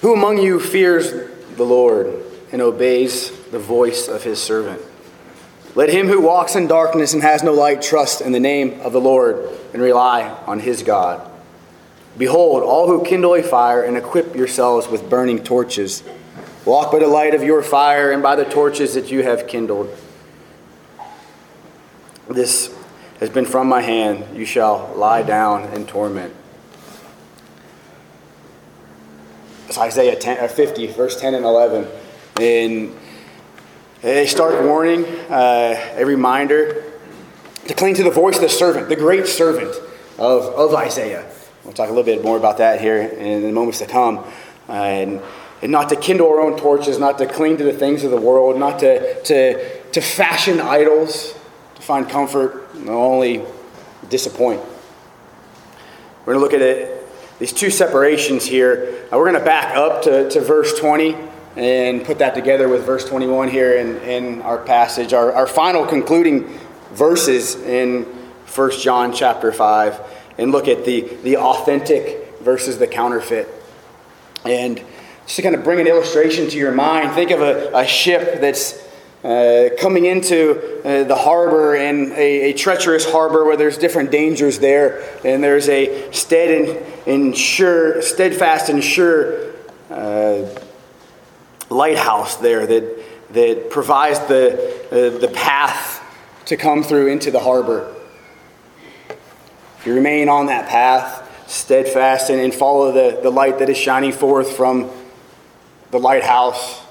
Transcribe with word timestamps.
Who 0.00 0.14
among 0.14 0.38
you 0.38 0.58
fears 0.58 1.12
the 1.56 1.64
Lord 1.64 2.24
and 2.52 2.62
obeys 2.62 3.30
the 3.50 3.58
voice 3.58 4.08
of 4.08 4.22
his 4.22 4.40
servant? 4.42 4.80
Let 5.74 5.90
him 5.90 6.08
who 6.08 6.20
walks 6.20 6.56
in 6.56 6.66
darkness 6.66 7.12
and 7.12 7.22
has 7.22 7.42
no 7.42 7.52
light 7.52 7.82
trust 7.82 8.22
in 8.22 8.32
the 8.32 8.40
name 8.40 8.80
of 8.80 8.92
the 8.92 9.00
Lord 9.00 9.46
and 9.72 9.82
rely 9.82 10.30
on 10.46 10.60
his 10.60 10.82
God. 10.82 11.30
Behold, 12.16 12.62
all 12.62 12.88
who 12.88 13.04
kindle 13.04 13.34
a 13.34 13.42
fire 13.42 13.82
and 13.82 13.96
equip 13.96 14.34
yourselves 14.34 14.88
with 14.88 15.08
burning 15.08 15.44
torches, 15.44 16.02
walk 16.64 16.90
by 16.90 16.98
the 16.98 17.06
light 17.06 17.34
of 17.34 17.42
your 17.42 17.62
fire 17.62 18.10
and 18.10 18.22
by 18.22 18.36
the 18.36 18.44
torches 18.44 18.94
that 18.94 19.10
you 19.10 19.22
have 19.22 19.46
kindled. 19.46 19.94
This 22.28 22.74
has 23.20 23.28
been 23.28 23.44
from 23.44 23.68
my 23.68 23.82
hand. 23.82 24.36
You 24.36 24.46
shall 24.46 24.92
lie 24.96 25.22
down 25.22 25.72
in 25.74 25.86
torment. 25.86 26.34
It's 29.70 29.78
Isaiah 29.78 30.16
10, 30.16 30.38
uh, 30.38 30.48
50, 30.48 30.88
verse 30.88 31.20
10 31.20 31.32
and 31.32 31.44
11. 31.44 31.86
And 32.40 32.92
a 34.02 34.26
stark 34.26 34.64
warning, 34.64 35.04
uh, 35.30 35.94
a 35.96 36.04
reminder 36.04 36.82
to 37.68 37.74
cling 37.74 37.94
to 37.94 38.02
the 38.02 38.10
voice 38.10 38.34
of 38.34 38.42
the 38.42 38.48
servant, 38.48 38.88
the 38.88 38.96
great 38.96 39.28
servant 39.28 39.72
of, 40.18 40.46
of 40.46 40.74
Isaiah. 40.74 41.24
We'll 41.62 41.72
talk 41.72 41.86
a 41.86 41.92
little 41.92 42.02
bit 42.02 42.24
more 42.24 42.36
about 42.36 42.58
that 42.58 42.80
here 42.80 42.96
in 42.96 43.42
the 43.42 43.52
moments 43.52 43.78
to 43.78 43.86
come. 43.86 44.18
Uh, 44.68 44.72
and, 44.72 45.22
and 45.62 45.70
not 45.70 45.88
to 45.90 45.94
kindle 45.94 46.26
our 46.26 46.40
own 46.40 46.58
torches, 46.58 46.98
not 46.98 47.16
to 47.18 47.26
cling 47.26 47.56
to 47.58 47.62
the 47.62 47.72
things 47.72 48.02
of 48.02 48.10
the 48.10 48.20
world, 48.20 48.58
not 48.58 48.80
to, 48.80 49.22
to, 49.22 49.82
to 49.92 50.00
fashion 50.00 50.60
idols, 50.60 51.38
to 51.76 51.82
find 51.82 52.08
comfort, 52.08 52.68
only 52.88 53.44
disappoint. 54.08 54.60
We're 56.26 56.34
going 56.34 56.38
to 56.38 56.40
look 56.40 56.54
at 56.54 56.60
it 56.60 56.99
these 57.40 57.52
two 57.54 57.70
separations 57.70 58.44
here. 58.44 59.06
Uh, 59.10 59.16
we're 59.16 59.24
going 59.24 59.38
to 59.38 59.44
back 59.44 59.74
up 59.74 60.02
to, 60.02 60.28
to 60.30 60.40
verse 60.40 60.78
20 60.78 61.16
and 61.56 62.04
put 62.04 62.18
that 62.18 62.34
together 62.34 62.68
with 62.68 62.84
verse 62.84 63.04
21 63.08 63.48
here 63.48 63.76
in, 63.76 63.96
in 64.02 64.42
our 64.42 64.58
passage, 64.58 65.14
our, 65.14 65.32
our 65.32 65.46
final 65.46 65.86
concluding 65.86 66.44
verses 66.92 67.56
in 67.56 68.02
1 68.54 68.70
John 68.78 69.12
chapter 69.12 69.52
5, 69.52 70.00
and 70.36 70.52
look 70.52 70.68
at 70.68 70.84
the, 70.84 71.00
the 71.22 71.38
authentic 71.38 72.38
versus 72.40 72.78
the 72.78 72.86
counterfeit. 72.86 73.48
And 74.44 74.76
just 75.24 75.36
to 75.36 75.42
kind 75.42 75.54
of 75.54 75.64
bring 75.64 75.80
an 75.80 75.86
illustration 75.86 76.48
to 76.50 76.58
your 76.58 76.72
mind, 76.72 77.14
think 77.14 77.30
of 77.30 77.40
a, 77.40 77.70
a 77.74 77.86
ship 77.86 78.40
that's 78.40 78.86
uh, 79.22 79.68
coming 79.78 80.06
into 80.06 80.80
uh, 80.82 81.04
the 81.04 81.14
harbor 81.14 81.74
in 81.74 82.10
a, 82.12 82.50
a, 82.50 82.52
treacherous 82.54 83.10
harbor 83.10 83.44
where 83.44 83.56
there's 83.56 83.76
different 83.76 84.10
dangers 84.10 84.58
there, 84.60 85.04
and 85.24 85.44
there's 85.44 85.68
a 85.68 86.10
stead 86.10 86.50
and, 86.50 86.68
and 87.06 87.36
sure, 87.36 88.00
steadfast 88.00 88.70
and 88.70 88.82
sure 88.82 89.52
uh, 89.90 90.48
lighthouse 91.68 92.36
there 92.36 92.66
that, 92.66 93.04
that 93.34 93.70
provides 93.70 94.18
the, 94.20 94.54
uh, 94.90 95.18
the 95.18 95.28
path 95.28 96.02
to 96.46 96.56
come 96.56 96.82
through 96.82 97.08
into 97.08 97.30
the 97.30 97.40
harbor. 97.40 97.94
If 99.80 99.86
you 99.86 99.94
remain 99.94 100.30
on 100.30 100.46
that 100.46 100.68
path, 100.68 101.46
steadfast, 101.46 102.30
and, 102.30 102.40
and 102.40 102.54
follow 102.54 102.90
the, 102.92 103.20
the 103.22 103.30
light 103.30 103.58
that 103.58 103.68
is 103.68 103.76
shining 103.76 104.12
forth 104.12 104.56
from 104.56 104.90
the 105.90 105.98
lighthouse, 105.98 106.82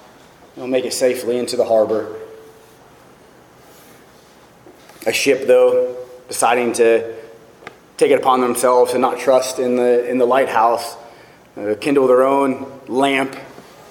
you'll 0.55 0.67
make 0.67 0.85
it 0.85 0.93
safely 0.93 1.37
into 1.37 1.55
the 1.55 1.65
harbor. 1.65 2.18
A 5.05 5.13
ship, 5.13 5.47
though, 5.47 5.95
deciding 6.27 6.73
to 6.73 7.15
take 7.97 8.11
it 8.11 8.19
upon 8.19 8.41
themselves 8.41 8.93
and 8.93 9.01
not 9.01 9.19
trust 9.19 9.59
in 9.59 9.75
the, 9.75 10.07
in 10.09 10.17
the 10.17 10.25
lighthouse, 10.25 10.95
uh, 11.57 11.75
kindle 11.79 12.07
their 12.07 12.23
own 12.23 12.81
lamp 12.87 13.35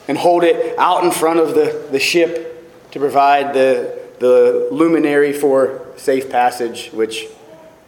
and 0.09 0.17
hold 0.17 0.45
it 0.45 0.79
out 0.79 1.05
in 1.05 1.11
front 1.11 1.39
of 1.39 1.55
the, 1.55 1.87
the 1.91 1.99
ship 1.99 2.91
to 2.91 2.99
provide 2.99 3.53
the, 3.53 3.99
the 4.19 4.69
luminary 4.71 5.33
for 5.33 5.87
safe 5.97 6.31
passage, 6.31 6.91
which 6.93 7.27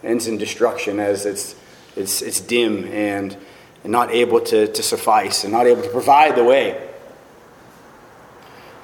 ends 0.03 0.27
in 0.27 0.37
destruction 0.37 1.01
as 1.01 1.25
it's, 1.25 1.55
it's, 1.97 2.21
it's 2.23 2.41
dim 2.41 2.85
and, 2.87 3.37
and 3.83 3.93
not 3.93 4.11
able 4.11 4.41
to, 4.41 4.67
to 4.67 4.83
suffice 4.83 5.45
and 5.45 5.53
not 5.53 5.67
able 5.67 5.83
to 5.83 5.89
provide 5.89 6.37
the 6.37 6.45
way. 6.45 6.89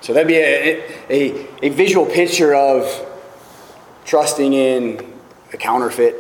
So 0.00 0.12
that'd 0.12 0.28
be 0.28 0.36
a, 0.36 0.82
a, 1.10 1.66
a 1.66 1.68
visual 1.70 2.06
picture 2.06 2.54
of 2.54 2.84
trusting 4.06 4.52
in 4.52 5.12
a 5.52 5.56
counterfeit, 5.56 6.14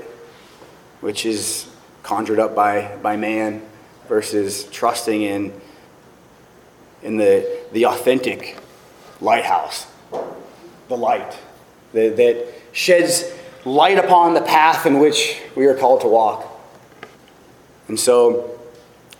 which 1.00 1.24
is 1.24 1.70
conjured 2.02 2.40
up 2.40 2.54
by, 2.54 2.96
by 3.00 3.16
man, 3.16 3.62
versus 4.08 4.64
trusting 4.70 5.22
in, 5.22 5.52
in 7.02 7.16
the, 7.16 7.60
the 7.72 7.86
authentic 7.86 8.58
lighthouse, 9.20 9.86
the 10.88 10.96
light 10.96 11.38
that, 11.92 12.16
that 12.16 12.52
sheds 12.72 13.24
light 13.64 13.98
upon 13.98 14.34
the 14.34 14.42
path 14.42 14.84
in 14.84 14.98
which 14.98 15.40
we 15.54 15.66
are 15.66 15.74
called 15.74 16.00
to 16.00 16.08
walk. 16.08 16.44
And 17.88 17.98
so 17.98 18.58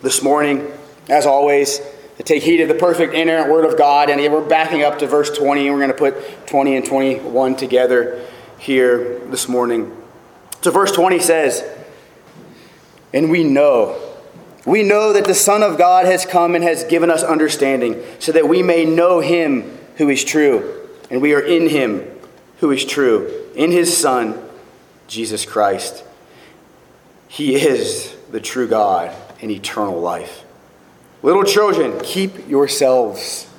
this 0.01 0.21
morning, 0.21 0.71
as 1.09 1.25
always, 1.25 1.79
to 2.17 2.23
take 2.23 2.43
heed 2.43 2.61
of 2.61 2.67
the 2.67 2.75
perfect 2.75 3.13
inerrant 3.13 3.49
word 3.49 3.63
of 3.63 3.77
God. 3.77 4.09
And 4.09 4.19
we're 4.33 4.41
backing 4.41 4.83
up 4.83 4.99
to 4.99 5.07
verse 5.07 5.29
20, 5.37 5.67
and 5.67 5.73
we're 5.73 5.87
going 5.87 6.11
to 6.11 6.21
put 6.21 6.47
20 6.47 6.75
and 6.75 6.85
21 6.85 7.55
together 7.55 8.27
here 8.57 9.19
this 9.27 9.47
morning. 9.47 9.95
So, 10.61 10.71
verse 10.71 10.91
20 10.91 11.19
says, 11.19 11.63
And 13.13 13.29
we 13.29 13.43
know, 13.43 14.01
we 14.65 14.83
know 14.83 15.13
that 15.13 15.25
the 15.25 15.35
Son 15.35 15.63
of 15.63 15.77
God 15.77 16.05
has 16.05 16.25
come 16.25 16.55
and 16.55 16.63
has 16.63 16.83
given 16.83 17.09
us 17.09 17.23
understanding, 17.23 18.03
so 18.19 18.31
that 18.31 18.47
we 18.47 18.63
may 18.63 18.85
know 18.85 19.19
him 19.19 19.77
who 19.97 20.09
is 20.09 20.23
true. 20.23 20.89
And 21.09 21.21
we 21.21 21.33
are 21.33 21.41
in 21.41 21.69
him 21.69 22.05
who 22.59 22.71
is 22.71 22.83
true, 22.83 23.51
in 23.55 23.71
his 23.71 23.95
Son, 23.95 24.37
Jesus 25.07 25.45
Christ. 25.45 26.03
He 27.27 27.55
is 27.55 28.15
the 28.31 28.41
true 28.41 28.67
God 28.67 29.15
and 29.41 29.51
eternal 29.51 29.99
life. 29.99 30.43
Little 31.23 31.43
children, 31.43 31.99
keep 32.03 32.47
yourselves 32.49 33.49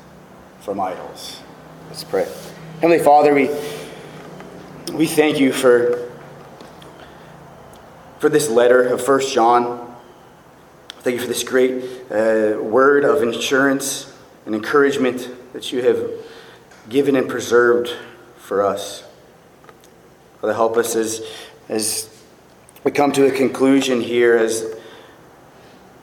from 0.60 0.80
idols. 0.80 1.40
Let's 1.88 2.04
pray. 2.04 2.28
Heavenly 2.80 3.02
Father, 3.02 3.34
we 3.34 3.48
we 4.92 5.06
thank 5.06 5.38
you 5.38 5.52
for, 5.52 6.10
for 8.18 8.28
this 8.28 8.48
letter 8.48 8.82
of 8.82 9.04
First 9.04 9.34
John. 9.34 9.96
Thank 11.00 11.16
you 11.16 11.20
for 11.20 11.28
this 11.28 11.42
great 11.42 11.84
uh, 12.10 12.58
word 12.60 13.04
of 13.04 13.22
insurance 13.22 14.12
and 14.46 14.54
encouragement 14.54 15.30
that 15.52 15.72
you 15.72 15.82
have 15.82 16.10
given 16.88 17.16
and 17.16 17.28
preserved 17.28 17.94
for 18.36 18.62
us. 18.62 19.04
Father, 20.40 20.54
help 20.54 20.76
us 20.76 20.96
as, 20.96 21.22
as 21.68 22.08
we 22.84 22.90
come 22.90 23.12
to 23.12 23.26
a 23.26 23.30
conclusion 23.30 24.00
here, 24.00 24.36
as 24.36 24.74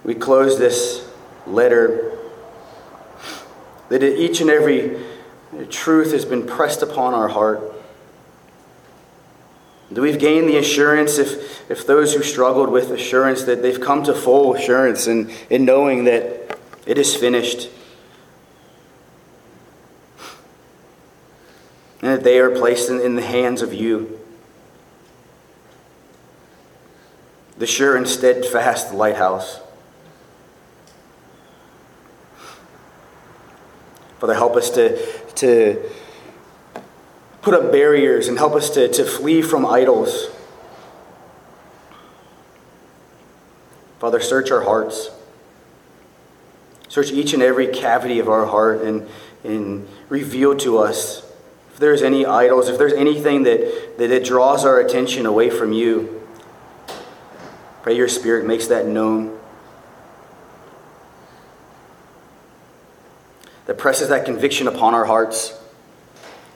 we 0.04 0.16
close 0.16 0.60
this 0.60 1.10
letter, 1.48 2.18
that 3.90 4.04
each 4.04 4.42
and 4.42 4.50
every 4.50 5.02
truth 5.70 6.12
has 6.12 6.26
been 6.26 6.46
pressed 6.46 6.82
upon 6.82 7.14
our 7.14 7.28
heart 7.28 7.75
do 9.94 10.02
we've 10.02 10.20
gained 10.20 10.50
the 10.50 10.58
assurance, 10.58 11.18
if, 11.18 11.70
if 11.70 11.86
those 11.86 12.14
who 12.16 12.24
struggled 12.24 12.70
with 12.70 12.92
assurance, 12.92 13.44
that 13.44 13.62
they've 13.62 13.80
come 13.80 14.04
to 14.04 14.14
full 14.14 14.56
assurance 14.56 15.08
in, 15.08 15.32
in 15.50 15.64
knowing 15.64 16.06
that 16.06 16.58
it 16.88 16.98
is 16.98 17.16
finished? 17.16 17.70
And 22.02 22.12
that 22.12 22.24
they 22.24 22.40
are 22.40 22.50
placed 22.50 22.90
in, 22.90 23.00
in 23.00 23.16
the 23.16 23.22
hands 23.22 23.62
of 23.62 23.74
you. 23.74 24.20
The 27.58 27.68
sure 27.68 27.96
and 27.96 28.08
steadfast 28.08 28.94
lighthouse. 28.94 29.60
Father, 34.20 34.34
help 34.34 34.56
us 34.56 34.72
to, 34.72 34.98
to 35.36 35.92
put 37.46 37.54
up 37.54 37.72
barriers 37.72 38.28
and 38.28 38.40
help 38.40 38.54
us 38.54 38.72
to, 38.72 38.88
to 38.88 39.06
flee 39.06 39.40
from 39.40 39.68
idols. 39.68 40.30
Father, 44.00 44.20
search 44.20 44.50
our 44.50 44.64
hearts. 44.64 45.12
Search 46.90 47.12
each 47.12 47.34
and 47.34 47.44
every 47.44 47.68
cavity 47.68 48.18
of 48.18 48.28
our 48.28 48.48
heart 48.48 48.82
and, 48.82 49.08
and 49.44 49.88
reveal 50.10 50.58
to 50.58 50.80
us 50.80 51.24
if 51.72 51.78
there's 51.78 52.02
any 52.02 52.26
idols, 52.26 52.68
if 52.68 52.80
there's 52.80 52.94
anything 52.94 53.44
that, 53.44 53.98
that 54.00 54.26
draws 54.26 54.66
our 54.66 54.80
attention 54.80 55.28
away 55.28 55.52
from 55.52 55.72
you. 55.72 56.28
Pray 57.84 57.96
your 57.96 58.08
Spirit 58.08 58.48
makes 58.48 58.66
that 58.68 58.88
known. 58.88 59.38
That 63.68 63.78
presses 63.78 64.10
that 64.10 64.26
conviction 64.26 64.68
upon 64.68 64.96
our 64.96 65.06
hearts. 65.06 65.54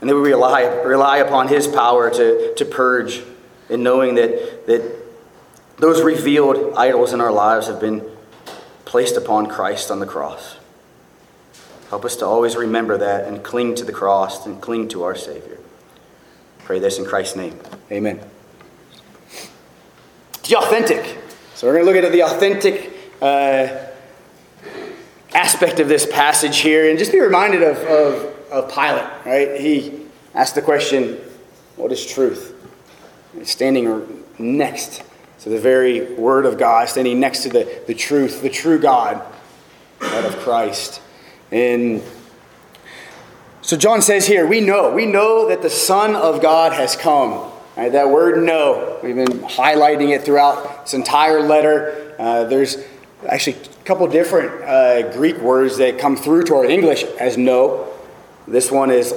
And 0.01 0.09
that 0.09 0.15
we 0.15 0.21
rely, 0.21 0.63
rely 0.63 1.17
upon 1.17 1.47
His 1.47 1.67
power 1.67 2.09
to, 2.09 2.53
to 2.55 2.65
purge 2.65 3.21
in 3.69 3.83
knowing 3.83 4.15
that, 4.15 4.65
that 4.67 4.95
those 5.77 6.01
revealed 6.01 6.73
idols 6.75 7.13
in 7.13 7.21
our 7.21 7.31
lives 7.31 7.67
have 7.67 7.79
been 7.79 8.03
placed 8.85 9.17
upon 9.17 9.47
Christ 9.47 9.91
on 9.91 9.99
the 9.99 10.05
cross. 10.05 10.57
Help 11.89 12.05
us 12.05 12.15
to 12.17 12.25
always 12.25 12.55
remember 12.55 12.97
that 12.97 13.25
and 13.25 13.43
cling 13.43 13.75
to 13.75 13.85
the 13.85 13.91
cross 13.91 14.45
and 14.45 14.61
cling 14.61 14.87
to 14.89 15.03
our 15.03 15.15
Savior. 15.15 15.57
Pray 16.65 16.79
this 16.79 16.99
in 16.99 17.05
Christ's 17.05 17.35
name. 17.35 17.59
Amen. 17.91 18.19
The 20.47 20.57
authentic. 20.57 21.17
So 21.55 21.67
we're 21.67 21.73
going 21.73 21.85
to 21.85 21.91
look 21.91 22.03
at 22.03 22.11
the 22.11 22.23
authentic 22.23 22.93
uh, 23.21 23.87
aspect 25.33 25.79
of 25.79 25.87
this 25.87 26.05
passage 26.05 26.59
here 26.59 26.89
and 26.89 26.99
just 26.99 27.11
be 27.11 27.19
reminded 27.19 27.63
of, 27.63 27.77
of, 27.77 28.38
of 28.51 28.73
Pilate, 28.73 29.09
right? 29.25 29.59
He 29.59 30.05
asked 30.33 30.55
the 30.55 30.61
question, 30.61 31.19
What 31.75 31.91
is 31.91 32.05
truth? 32.05 32.55
standing 33.43 34.25
next 34.37 35.03
to 35.39 35.49
the 35.49 35.59
very 35.59 36.13
Word 36.15 36.45
of 36.45 36.57
God, 36.57 36.89
standing 36.89 37.19
next 37.19 37.43
to 37.43 37.49
the, 37.49 37.81
the 37.87 37.93
truth, 37.93 38.41
the 38.41 38.49
true 38.49 38.79
God, 38.79 39.21
that 39.99 40.25
of 40.25 40.37
Christ. 40.39 41.01
And 41.51 42.01
so 43.61 43.77
John 43.77 44.01
says 44.01 44.27
here, 44.27 44.47
we 44.47 44.61
know, 44.61 44.91
we 44.91 45.05
know 45.05 45.47
that 45.49 45.61
the 45.61 45.69
Son 45.69 46.15
of 46.15 46.41
God 46.41 46.73
has 46.73 46.95
come. 46.95 47.51
Right, 47.77 47.91
that 47.91 48.09
word 48.09 48.43
know, 48.43 48.99
we've 49.01 49.15
been 49.15 49.39
highlighting 49.39 50.13
it 50.13 50.23
throughout 50.23 50.85
this 50.85 50.93
entire 50.93 51.39
letter. 51.39 52.15
Uh, 52.19 52.43
there's 52.43 52.77
actually 53.25 53.55
a 53.55 53.83
couple 53.85 54.05
different 54.07 54.63
uh, 54.63 55.13
Greek 55.13 55.37
words 55.37 55.77
that 55.77 55.97
come 55.97 56.17
through 56.17 56.43
to 56.43 56.55
our 56.55 56.65
English 56.65 57.03
as 57.21 57.37
know. 57.37 57.88
This 58.49 58.71
one 58.71 58.91
is 58.91 59.13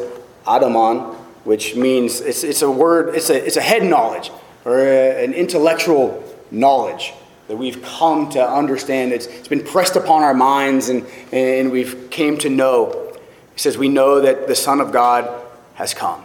adamon, 0.46 1.14
which 1.44 1.74
means 1.74 2.20
it's, 2.20 2.44
it's 2.44 2.62
a 2.62 2.70
word, 2.70 3.14
it's 3.14 3.30
a, 3.30 3.44
it's 3.44 3.56
a 3.56 3.62
head 3.62 3.82
knowledge 3.82 4.30
or 4.64 4.80
a, 4.80 5.24
an 5.24 5.32
intellectual 5.32 6.22
knowledge 6.50 7.12
that 7.48 7.56
we've 7.56 7.82
come 7.82 8.30
to 8.30 8.46
understand. 8.46 9.12
It's, 9.12 9.26
it's 9.26 9.48
been 9.48 9.64
pressed 9.64 9.96
upon 9.96 10.22
our 10.22 10.34
minds 10.34 10.88
and, 10.88 11.06
and 11.32 11.72
we've 11.72 12.10
came 12.10 12.38
to 12.38 12.50
know. 12.50 13.16
He 13.54 13.58
says, 13.58 13.76
We 13.76 13.88
know 13.88 14.20
that 14.20 14.46
the 14.46 14.54
Son 14.54 14.80
of 14.80 14.92
God 14.92 15.28
has 15.74 15.94
come. 15.94 16.24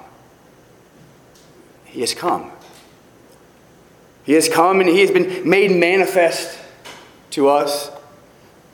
He 1.86 2.01
has 2.01 2.13
come. 2.13 2.51
He 4.24 4.33
has 4.33 4.50
come 4.50 4.81
and 4.81 4.89
he 4.89 5.00
has 5.00 5.12
been 5.12 5.50
made 5.50 5.71
manifest 5.71 6.59
to 7.31 7.48
us. 7.48 7.89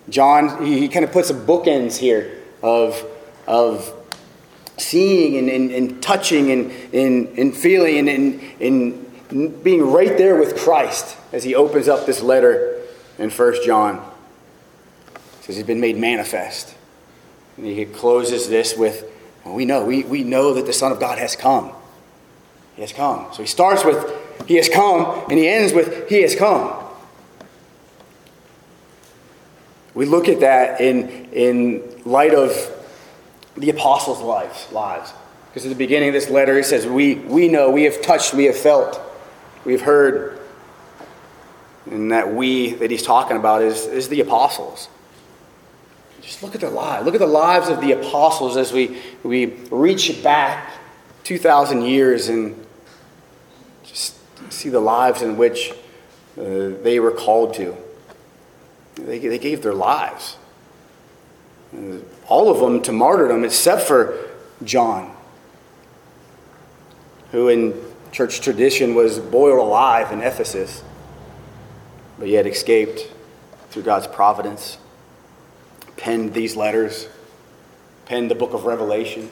John, 0.09 0.65
he, 0.65 0.80
he 0.80 0.89
kind 0.89 1.06
of 1.06 1.12
puts 1.12 1.30
a 1.30 1.33
bookends 1.33 1.97
here 1.97 2.41
of, 2.62 3.06
of 3.47 4.02
seeing 4.77 5.37
and, 5.37 5.49
and, 5.49 5.71
and 5.71 6.01
touching 6.01 6.51
and, 6.51 6.71
and, 6.93 7.27
and 7.37 7.55
feeling 7.55 7.97
and, 7.97 8.09
and, 8.09 9.11
and 9.29 9.63
being 9.63 9.91
right 9.91 10.17
there 10.17 10.35
with 10.35 10.57
Christ 10.57 11.17
as 11.31 11.43
he 11.43 11.55
opens 11.55 11.87
up 11.87 12.05
this 12.05 12.21
letter 12.21 12.81
in 13.17 13.29
1 13.29 13.53
John. 13.65 13.97
He 15.39 15.45
says 15.45 15.55
he's 15.57 15.65
been 15.65 15.81
made 15.81 15.97
manifest. 15.97 16.75
And 17.57 17.65
he 17.65 17.85
closes 17.85 18.49
this 18.49 18.75
with, 18.75 19.09
well, 19.45 19.53
we 19.53 19.65
know, 19.65 19.85
we, 19.85 20.03
we 20.03 20.23
know 20.23 20.53
that 20.53 20.65
the 20.65 20.73
Son 20.73 20.91
of 20.91 20.99
God 20.99 21.17
has 21.19 21.35
come. 21.35 21.71
He 22.75 22.81
has 22.81 22.91
come. 22.91 23.27
So 23.33 23.43
he 23.43 23.47
starts 23.47 23.85
with, 23.85 24.11
He 24.47 24.55
has 24.55 24.67
come, 24.67 25.25
and 25.29 25.37
he 25.37 25.47
ends 25.47 25.73
with, 25.73 26.09
He 26.09 26.21
has 26.23 26.35
come. 26.35 26.79
We 29.93 30.05
look 30.05 30.27
at 30.27 30.39
that 30.39 30.81
in, 30.81 31.07
in 31.31 32.01
light 32.03 32.33
of 32.33 32.51
the 33.55 33.69
apostles' 33.69 34.21
lives. 34.21 34.71
lives. 34.71 35.13
Because 35.50 35.65
at 35.65 35.69
the 35.69 35.75
beginning 35.75 36.09
of 36.09 36.13
this 36.13 36.29
letter, 36.29 36.57
he 36.57 36.63
says, 36.63 36.88
we, 36.88 37.15
we 37.15 37.47
know, 37.47 37.69
we 37.69 37.83
have 37.83 38.01
touched, 38.01 38.33
we 38.33 38.45
have 38.45 38.57
felt, 38.57 39.00
we 39.65 39.73
have 39.73 39.81
heard. 39.81 40.39
And 41.85 42.11
that 42.11 42.33
we 42.33 42.73
that 42.73 42.89
he's 42.89 43.03
talking 43.03 43.38
about 43.38 43.61
is, 43.61 43.85
is 43.85 44.09
the 44.09 44.21
apostles. 44.21 44.88
Just 46.21 46.41
look 46.41 46.55
at 46.55 46.61
their 46.61 46.69
lives. 46.69 47.05
Look 47.05 47.13
at 47.13 47.19
the 47.19 47.27
lives 47.27 47.67
of 47.67 47.81
the 47.81 47.91
apostles 47.91 48.55
as 48.55 48.71
we, 48.71 48.97
we 49.21 49.47
reach 49.69 50.23
back 50.23 50.71
2,000 51.25 51.81
years 51.81 52.29
and 52.29 52.65
just 53.83 54.15
see 54.51 54.69
the 54.69 54.79
lives 54.79 55.21
in 55.21 55.38
which 55.38 55.71
uh, 56.38 56.71
they 56.81 56.99
were 56.99 57.11
called 57.11 57.53
to. 57.56 57.75
They, 58.95 59.19
they 59.19 59.38
gave 59.38 59.61
their 59.61 59.73
lives 59.73 60.38
all 62.27 62.49
of 62.49 62.59
them 62.59 62.81
to 62.83 62.91
martyrdom 62.91 63.43
except 63.43 63.83
for 63.83 64.17
John, 64.63 65.15
who 67.31 67.49
in 67.49 67.79
church 68.11 68.41
tradition 68.41 68.95
was 68.95 69.19
boiled 69.19 69.59
alive 69.59 70.11
in 70.11 70.21
Ephesus, 70.21 70.83
but 72.19 72.27
yet 72.27 72.45
escaped 72.45 73.11
through 73.69 73.83
God's 73.83 74.07
providence, 74.07 74.77
penned 75.97 76.33
these 76.33 76.55
letters, 76.55 77.07
penned 78.05 78.29
the 78.29 78.35
book 78.35 78.53
of 78.53 78.65
Revelation, 78.65 79.31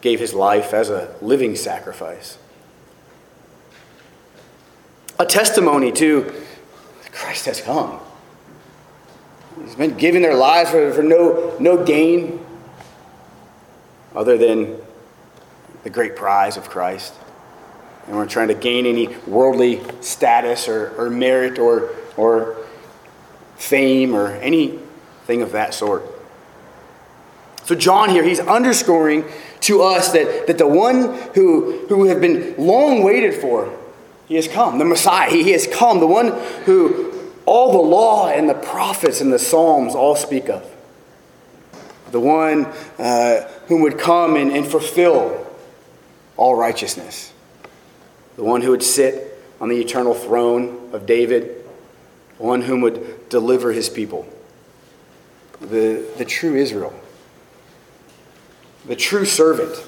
gave 0.00 0.18
his 0.18 0.32
life 0.32 0.72
as 0.72 0.88
a 0.88 1.14
living 1.20 1.56
sacrifice. 1.56 2.38
A 5.18 5.26
testimony 5.26 5.92
to 5.92 6.32
Christ 7.12 7.46
has 7.46 7.60
come. 7.60 8.00
He's 9.62 9.74
been 9.74 9.96
giving 9.96 10.22
their 10.22 10.34
lives 10.34 10.70
for, 10.70 10.92
for 10.92 11.02
no, 11.02 11.56
no 11.58 11.84
gain 11.84 12.44
other 14.14 14.36
than 14.38 14.76
the 15.82 15.90
great 15.90 16.16
prize 16.16 16.56
of 16.56 16.68
Christ. 16.68 17.14
And 18.06 18.16
we're 18.16 18.26
trying 18.26 18.48
to 18.48 18.54
gain 18.54 18.86
any 18.86 19.16
worldly 19.26 19.80
status 20.00 20.68
or, 20.68 20.94
or 20.96 21.10
merit 21.10 21.58
or, 21.58 21.90
or 22.16 22.56
fame 23.56 24.14
or 24.14 24.28
anything 24.28 25.42
of 25.42 25.52
that 25.52 25.74
sort. 25.74 26.04
So, 27.64 27.74
John 27.74 28.10
here, 28.10 28.22
he's 28.22 28.38
underscoring 28.38 29.24
to 29.60 29.82
us 29.82 30.12
that, 30.12 30.46
that 30.46 30.58
the 30.58 30.68
one 30.68 31.14
who, 31.34 31.86
who 31.88 32.04
have 32.04 32.20
been 32.20 32.54
long 32.56 33.02
waited 33.02 33.34
for, 33.34 33.76
he 34.28 34.36
has 34.36 34.46
come. 34.46 34.78
The 34.78 34.84
Messiah, 34.84 35.28
he, 35.30 35.42
he 35.42 35.50
has 35.50 35.66
come. 35.66 35.98
The 35.98 36.06
one 36.06 36.28
who, 36.64 37.10
all 37.46 37.72
the 37.72 37.88
law 37.88 38.28
and 38.28 38.48
the 38.48 38.54
prophets 38.54 39.20
and 39.20 39.32
the 39.32 39.38
Psalms 39.38 39.94
all 39.94 40.16
speak 40.16 40.48
of. 40.48 40.68
The 42.10 42.20
one 42.20 42.66
uh, 42.98 43.48
whom 43.68 43.82
would 43.82 43.98
come 43.98 44.36
and, 44.36 44.50
and 44.50 44.66
fulfill 44.66 45.46
all 46.36 46.54
righteousness. 46.54 47.32
The 48.36 48.44
one 48.44 48.62
who 48.62 48.70
would 48.70 48.82
sit 48.82 49.38
on 49.60 49.68
the 49.68 49.80
eternal 49.80 50.14
throne 50.14 50.90
of 50.92 51.06
David. 51.06 51.64
One 52.38 52.62
whom 52.62 52.82
would 52.82 53.28
deliver 53.28 53.72
his 53.72 53.88
people. 53.88 54.28
The, 55.60 56.04
the 56.18 56.24
true 56.24 56.54
Israel. 56.54 56.98
The 58.86 58.96
true 58.96 59.24
servant. 59.24 59.82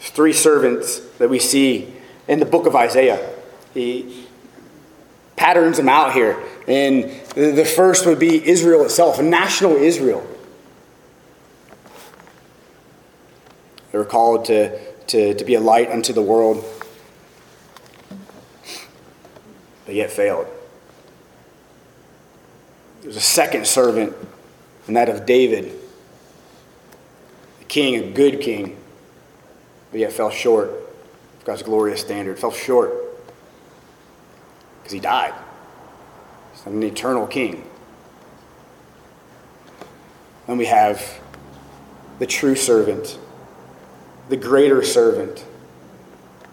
Three 0.00 0.32
servants 0.32 0.98
that 1.18 1.30
we 1.30 1.38
see 1.38 1.94
in 2.26 2.40
the 2.40 2.46
book 2.46 2.66
of 2.66 2.74
Isaiah. 2.74 3.34
He, 3.72 4.26
patterns 5.40 5.78
them 5.78 5.88
out 5.88 6.12
here. 6.12 6.38
And 6.68 7.04
the 7.34 7.64
first 7.64 8.04
would 8.04 8.18
be 8.18 8.46
Israel 8.46 8.84
itself, 8.84 9.22
national 9.22 9.72
Israel. 9.76 10.24
They 13.90 13.96
were 13.96 14.04
called 14.04 14.44
to, 14.44 14.78
to, 15.06 15.32
to 15.32 15.44
be 15.46 15.54
a 15.54 15.60
light 15.60 15.90
unto 15.90 16.12
the 16.12 16.20
world, 16.20 16.62
but 19.86 19.94
yet 19.94 20.10
failed. 20.10 20.46
There's 23.00 23.16
a 23.16 23.20
second 23.20 23.66
servant, 23.66 24.14
and 24.86 24.94
that 24.94 25.08
of 25.08 25.24
David, 25.24 25.72
a 27.62 27.64
king, 27.64 27.96
a 27.96 28.10
good 28.10 28.42
king, 28.42 28.76
but 29.90 30.00
yet 30.00 30.12
fell 30.12 30.28
short 30.28 30.68
of 30.68 31.44
God's 31.44 31.62
glorious 31.62 32.02
standard, 32.02 32.38
fell 32.38 32.52
short 32.52 33.09
because 34.90 34.92
he 34.92 35.00
died. 35.00 35.34
He's 36.52 36.66
an 36.66 36.82
eternal 36.82 37.26
king. 37.26 37.64
Then 40.46 40.58
we 40.58 40.66
have 40.66 41.20
the 42.18 42.26
true 42.26 42.56
servant, 42.56 43.18
the 44.28 44.36
greater 44.36 44.82
servant 44.82 45.44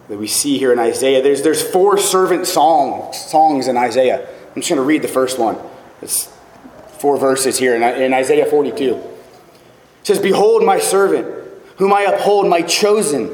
that 0.08 0.18
we 0.18 0.28
see 0.28 0.58
here 0.58 0.72
in 0.72 0.80
Isaiah. 0.80 1.22
There's, 1.22 1.42
there's 1.42 1.64
four 1.64 1.98
servant 1.98 2.46
song, 2.46 3.12
songs 3.12 3.68
in 3.68 3.76
Isaiah. 3.76 4.28
I'm 4.50 4.62
just 4.62 4.70
going 4.70 4.78
to 4.78 4.84
read 4.84 5.02
the 5.02 5.08
first 5.08 5.40
one. 5.40 5.58
It's 6.02 6.32
four 7.00 7.18
verses 7.18 7.58
here 7.58 7.76
in, 7.76 7.84
in 7.84 8.14
Isaiah 8.14 8.46
42. 8.46 8.96
It 8.96 9.04
says, 10.04 10.20
Behold 10.20 10.64
my 10.64 10.80
servant, 10.80 11.28
whom 11.78 11.92
I 11.92 12.04
uphold, 12.04 12.48
my 12.48 12.62
chosen, 12.62 13.32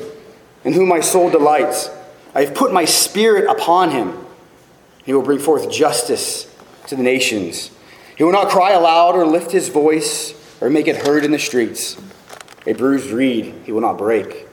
in 0.63 0.73
whom 0.73 0.87
my 0.87 1.01
soul 1.01 1.29
delights. 1.29 1.89
I 2.33 2.45
have 2.45 2.55
put 2.55 2.73
my 2.73 2.85
spirit 2.85 3.49
upon 3.49 3.91
him. 3.91 4.22
He 5.05 5.13
will 5.13 5.21
bring 5.21 5.39
forth 5.39 5.71
justice 5.71 6.53
to 6.87 6.95
the 6.95 7.03
nations. 7.03 7.71
He 8.15 8.23
will 8.23 8.31
not 8.31 8.49
cry 8.49 8.71
aloud 8.71 9.15
or 9.15 9.25
lift 9.25 9.51
his 9.51 9.69
voice 9.69 10.33
or 10.61 10.69
make 10.69 10.87
it 10.87 11.05
heard 11.05 11.25
in 11.25 11.31
the 11.31 11.39
streets. 11.39 11.97
A 12.65 12.73
bruised 12.73 13.11
reed 13.11 13.53
he 13.65 13.71
will 13.71 13.81
not 13.81 13.97
break, 13.97 14.47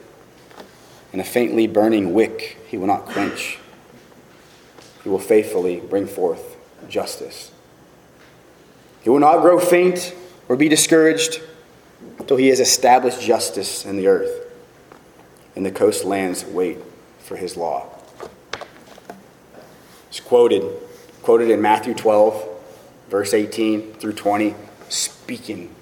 and 1.13 1.21
a 1.21 1.23
faintly 1.23 1.67
burning 1.67 2.13
wick 2.13 2.57
he 2.67 2.77
will 2.77 2.87
not 2.87 3.05
quench. 3.05 3.59
He 5.03 5.09
will 5.09 5.19
faithfully 5.19 5.79
bring 5.79 6.07
forth 6.07 6.57
justice 6.89 7.51
He 9.01 9.09
will 9.09 9.19
not 9.19 9.41
grow 9.41 9.59
faint 9.59 10.13
or 10.49 10.55
be 10.55 10.67
discouraged 10.67 11.41
until 12.19 12.37
he 12.37 12.49
has 12.49 12.59
established 12.59 13.21
justice 13.21 13.85
in 13.85 13.97
the 13.97 14.07
earth, 14.07 14.51
and 15.55 15.65
the 15.65 15.71
coastlands 15.71 16.43
wait 16.45 16.77
for 17.19 17.35
his 17.35 17.55
law. 17.55 17.87
It's 20.11 20.19
quoted, 20.19 20.69
quoted 21.21 21.49
in 21.49 21.61
Matthew 21.61 21.93
12, 21.93 22.45
verse 23.07 23.33
18 23.33 23.93
through 23.93 24.11
20, 24.11 24.55
speaking 24.89 25.73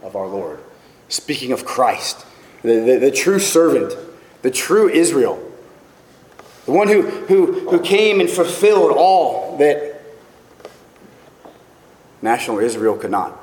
of 0.00 0.14
our 0.14 0.28
Lord, 0.28 0.60
speaking 1.08 1.50
of 1.50 1.64
Christ, 1.64 2.24
the, 2.62 2.78
the, 2.78 2.98
the 2.98 3.10
true 3.10 3.40
servant, 3.40 3.92
the 4.42 4.52
true 4.52 4.88
Israel, 4.88 5.42
the 6.66 6.70
one 6.70 6.86
who, 6.86 7.02
who, 7.02 7.68
who 7.68 7.80
came 7.80 8.20
and 8.20 8.30
fulfilled 8.30 8.92
all 8.96 9.58
that 9.58 10.00
national 12.22 12.60
Israel 12.60 12.96
could 12.96 13.10
not. 13.10 13.36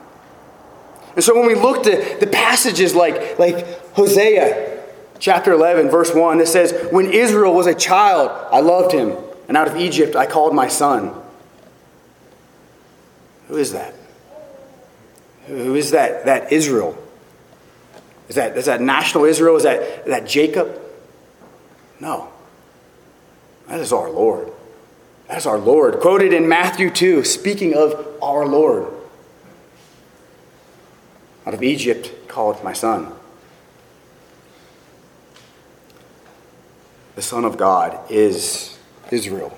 And 1.14 1.26
so 1.26 1.38
when 1.38 1.46
we 1.46 1.56
look 1.56 1.86
at 1.88 2.22
the 2.22 2.28
passages 2.28 2.96
like, 2.96 3.38
like 3.38 3.68
Hosea 3.96 4.82
chapter 5.20 5.52
11, 5.52 5.90
verse 5.90 6.16
1, 6.16 6.38
that 6.38 6.48
says, 6.48 6.88
When 6.90 7.12
Israel 7.12 7.54
was 7.54 7.68
a 7.68 7.76
child, 7.76 8.32
I 8.50 8.62
loved 8.62 8.94
him, 8.94 9.18
and 9.52 9.58
out 9.58 9.68
of 9.68 9.76
Egypt 9.76 10.16
I 10.16 10.28
called 10.28 10.56
my 10.56 10.70
son. 10.70 11.14
Who 13.50 13.58
is 13.58 13.74
that? 13.74 13.94
Who 15.48 15.76
is 15.76 15.92
that, 15.92 16.24
that 16.24 16.54
Israel? 16.54 16.98
Is 18.30 18.36
that, 18.36 18.56
is 18.56 18.68
that 18.68 18.80
national 18.80 19.26
Israel? 19.26 19.58
Is 19.58 19.64
that, 19.64 19.82
is 19.82 20.06
that 20.06 20.26
Jacob? 20.26 20.80
No. 22.00 22.32
That 23.68 23.82
is 23.82 23.92
our 23.92 24.10
Lord. 24.10 24.54
That 25.28 25.40
is 25.40 25.46
our 25.46 25.58
Lord. 25.58 26.00
Quoted 26.00 26.32
in 26.32 26.48
Matthew 26.48 26.90
2, 26.90 27.26
speaking 27.26 27.76
of 27.76 28.08
our 28.22 28.46
Lord. 28.46 28.94
Out 31.46 31.54
of 31.54 31.62
Egypt 31.62 32.30
called 32.30 32.64
my 32.64 32.72
son. 32.72 33.12
The 37.16 37.22
Son 37.22 37.44
of 37.44 37.58
God 37.58 38.00
is 38.10 38.71
Israel, 39.12 39.58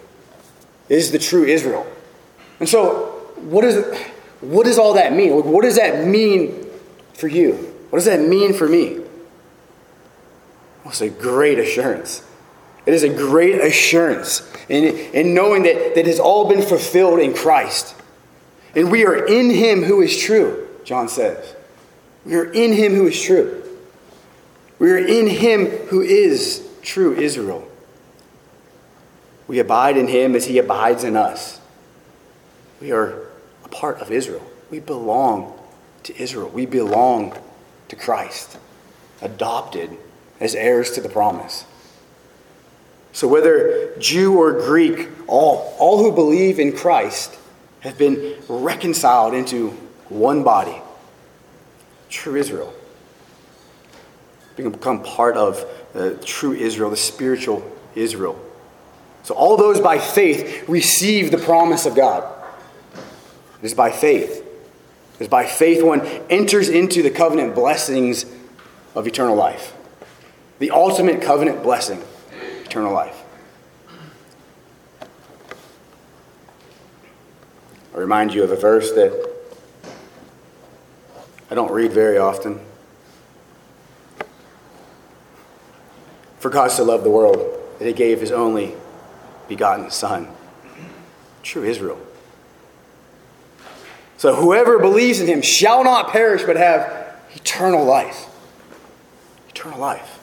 is 0.90 1.12
the 1.12 1.20
true 1.20 1.44
Israel. 1.44 1.86
And 2.60 2.68
so, 2.68 3.32
what, 3.38 3.64
is 3.64 3.98
what 4.42 4.66
does 4.66 4.78
all 4.78 4.94
that 4.94 5.14
mean? 5.14 5.32
What 5.32 5.64
does 5.64 5.76
that 5.78 6.06
mean 6.06 6.66
for 7.14 7.28
you? 7.28 7.54
What 7.90 7.98
does 7.98 8.06
that 8.06 8.22
mean 8.22 8.54
for 8.54 8.68
me? 8.68 9.00
Well, 10.84 10.90
it's 10.92 11.02
a 11.02 11.10
great 11.10 11.60
assurance. 11.60 12.24
It 12.86 12.94
is 12.94 13.04
a 13.04 13.10
great 13.10 13.62
assurance 13.62 14.52
in, 14.68 14.84
in 14.84 15.34
knowing 15.34 15.64
that, 15.64 15.96
that 15.96 16.06
has 16.06 16.20
all 16.20 16.50
been 16.50 16.62
fulfilled 16.62 17.20
in 17.20 17.34
Christ. 17.34 17.96
And 18.76 18.92
we 18.92 19.06
are 19.06 19.26
in 19.26 19.50
him 19.50 19.84
who 19.84 20.02
is 20.02 20.18
true, 20.18 20.68
John 20.84 21.08
says. 21.08 21.56
We 22.26 22.36
are 22.36 22.52
in 22.52 22.74
him 22.74 22.94
who 22.94 23.08
is 23.08 23.22
true. 23.22 23.64
We 24.80 24.92
are 24.92 24.98
in 24.98 25.28
him 25.28 25.68
who 25.88 26.02
is 26.02 26.68
true 26.82 27.16
Israel. 27.16 27.68
We 29.54 29.60
abide 29.60 29.98
in 29.98 30.08
him 30.08 30.36
as 30.36 30.46
he 30.46 30.58
abides 30.58 31.04
in 31.04 31.16
us. 31.16 31.62
We 32.82 32.92
are 32.92 33.28
a 33.64 33.70
part 33.70 34.02
of 34.02 34.12
Israel. 34.12 34.42
We 34.72 34.80
belong 34.80 35.54
to 36.02 36.20
Israel. 36.20 36.50
We 36.50 36.66
belong 36.66 37.38
to 37.90 37.96
Christ, 37.96 38.58
adopted 39.22 39.96
as 40.40 40.56
heirs 40.56 40.90
to 40.94 41.02
the 41.02 41.08
promise. 41.08 41.66
So, 43.12 43.28
whether 43.28 43.96
Jew 44.00 44.40
or 44.40 44.54
Greek, 44.54 45.08
all, 45.28 45.76
all 45.78 46.00
who 46.00 46.12
believe 46.12 46.58
in 46.58 46.76
Christ 46.76 47.38
have 47.82 47.96
been 47.96 48.34
reconciled 48.50 49.36
into 49.36 49.70
one 50.10 50.44
body 50.44 50.82
true 52.10 52.38
Israel. 52.38 52.74
Become 54.56 55.04
part 55.04 55.38
of 55.38 55.64
the 55.94 56.16
true 56.26 56.54
Israel, 56.54 56.90
the 56.90 56.98
spiritual 56.98 57.72
Israel. 57.94 58.44
So 59.24 59.34
all 59.36 59.56
those 59.56 59.80
by 59.80 60.00
faith 60.00 60.68
receive 60.68 61.32
the 61.32 61.38
promise 61.38 61.86
of 61.86 61.96
God. 61.96 62.30
It 63.62 63.66
is 63.66 63.74
by 63.74 63.92
faith. 63.92 64.46
It 65.16 65.22
is 65.22 65.28
by 65.30 65.46
faith 65.46 65.82
one 65.82 66.02
enters 66.30 66.68
into 66.68 67.02
the 67.02 67.10
covenant 67.10 67.56
blessings 67.56 68.26
of 68.94 69.08
eternal 69.08 69.36
life. 69.36 69.74
The 70.60 70.72
ultimate 70.72 71.22
covenant 71.22 71.64
blessing, 71.64 72.04
eternal 72.66 72.94
life. 72.94 73.24
I 77.94 77.98
remind 77.98 78.34
you 78.34 78.44
of 78.44 78.52
a 78.52 78.56
verse 78.56 78.92
that 78.92 79.32
I 81.50 81.56
don't 81.56 81.72
read 81.72 81.94
very 81.94 82.18
often. 82.18 82.60
For 86.40 86.50
God 86.50 86.72
so 86.72 86.84
loved 86.84 87.06
the 87.06 87.10
world 87.10 87.38
that 87.80 87.86
he 87.86 87.94
gave 87.94 88.20
his 88.20 88.32
only 88.32 88.76
begotten 89.54 89.92
Son. 89.92 90.28
True 91.44 91.64
Israel. 91.64 92.00
So 94.18 94.34
whoever 94.34 94.80
believes 94.80 95.20
in 95.20 95.28
him 95.28 95.44
shall 95.44 95.84
not 95.84 96.10
perish 96.10 96.44
but 96.44 96.56
have 96.56 97.20
eternal 97.36 97.86
life. 97.86 98.26
Eternal 99.50 99.80
life. 99.80 100.20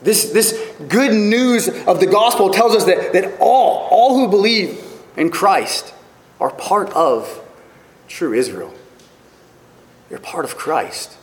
This, 0.00 0.30
this 0.30 0.58
good 0.88 1.12
news 1.12 1.68
of 1.68 2.00
the 2.00 2.06
gospel 2.06 2.48
tells 2.48 2.74
us 2.74 2.84
that, 2.84 3.12
that 3.12 3.38
all, 3.40 3.88
all 3.90 4.16
who 4.16 4.28
believe 4.28 4.82
in 5.18 5.30
Christ 5.30 5.92
are 6.40 6.50
part 6.50 6.88
of 6.92 7.44
true 8.08 8.32
Israel. 8.32 8.72
You're 10.08 10.20
part 10.20 10.46
of 10.46 10.56
Christ. 10.56 11.18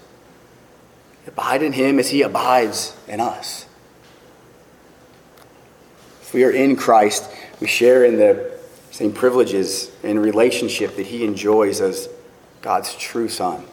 Abide 1.26 1.64
in 1.64 1.74
him 1.74 1.98
as 1.98 2.12
he 2.12 2.22
abides 2.22 2.96
in 3.08 3.20
us. 3.20 3.67
If 6.28 6.34
we 6.34 6.44
are 6.44 6.52
in 6.52 6.76
Christ, 6.76 7.32
we 7.62 7.68
share 7.68 8.04
in 8.04 8.18
the 8.18 8.52
same 8.92 9.14
privileges 9.14 9.90
and 10.04 10.22
relationship 10.22 10.98
that 10.98 11.06
he 11.06 11.24
enjoys 11.24 11.80
as 11.80 12.10
God's 12.62 12.94
true 12.96 13.30
son. 13.30 13.64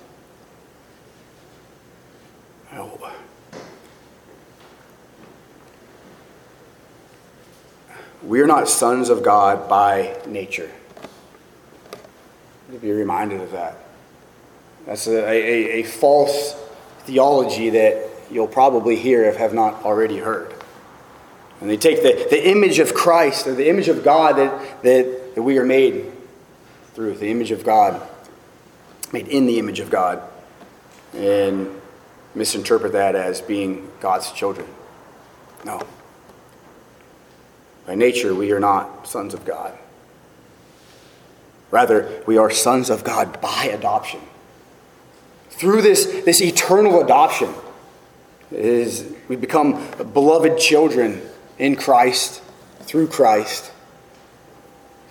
We 8.22 8.40
are 8.40 8.46
not 8.46 8.68
sons 8.68 9.10
of 9.10 9.24
God 9.24 9.68
by 9.68 10.16
nature. 10.24 10.70
To 12.70 12.78
be 12.78 12.92
reminded 12.92 13.40
of 13.40 13.50
that. 13.50 13.78
That's 14.86 15.08
a, 15.08 15.28
a, 15.28 15.80
a 15.80 15.82
false 15.82 16.54
theology 17.00 17.70
that 17.70 18.08
you'll 18.30 18.46
probably 18.46 18.94
hear 18.94 19.24
if 19.24 19.36
have 19.36 19.52
not 19.52 19.84
already 19.84 20.18
heard. 20.18 20.53
And 21.64 21.70
they 21.70 21.78
take 21.78 22.02
the, 22.02 22.26
the 22.28 22.46
image 22.46 22.78
of 22.78 22.92
Christ 22.92 23.46
or 23.46 23.54
the 23.54 23.70
image 23.70 23.88
of 23.88 24.04
God 24.04 24.36
that, 24.36 24.82
that, 24.82 25.34
that 25.34 25.42
we 25.42 25.56
are 25.56 25.64
made 25.64 26.12
through, 26.92 27.14
the 27.14 27.30
image 27.30 27.52
of 27.52 27.64
God, 27.64 28.06
made 29.14 29.28
in 29.28 29.46
the 29.46 29.58
image 29.58 29.80
of 29.80 29.88
God, 29.88 30.22
and 31.14 31.70
misinterpret 32.34 32.92
that 32.92 33.14
as 33.14 33.40
being 33.40 33.90
God's 34.00 34.30
children. 34.32 34.66
No. 35.64 35.80
By 37.86 37.94
nature, 37.94 38.34
we 38.34 38.52
are 38.52 38.60
not 38.60 39.08
sons 39.08 39.32
of 39.32 39.46
God. 39.46 39.72
Rather, 41.70 42.22
we 42.26 42.36
are 42.36 42.50
sons 42.50 42.90
of 42.90 43.04
God 43.04 43.40
by 43.40 43.70
adoption 43.72 44.20
through 45.48 45.80
this, 45.80 46.04
this 46.26 46.42
eternal 46.42 47.02
adoption, 47.02 47.48
is 48.50 49.10
we 49.28 49.36
become 49.36 49.82
beloved 50.12 50.58
children 50.58 51.22
in 51.58 51.76
Christ, 51.76 52.42
through 52.82 53.08
Christ, 53.08 53.72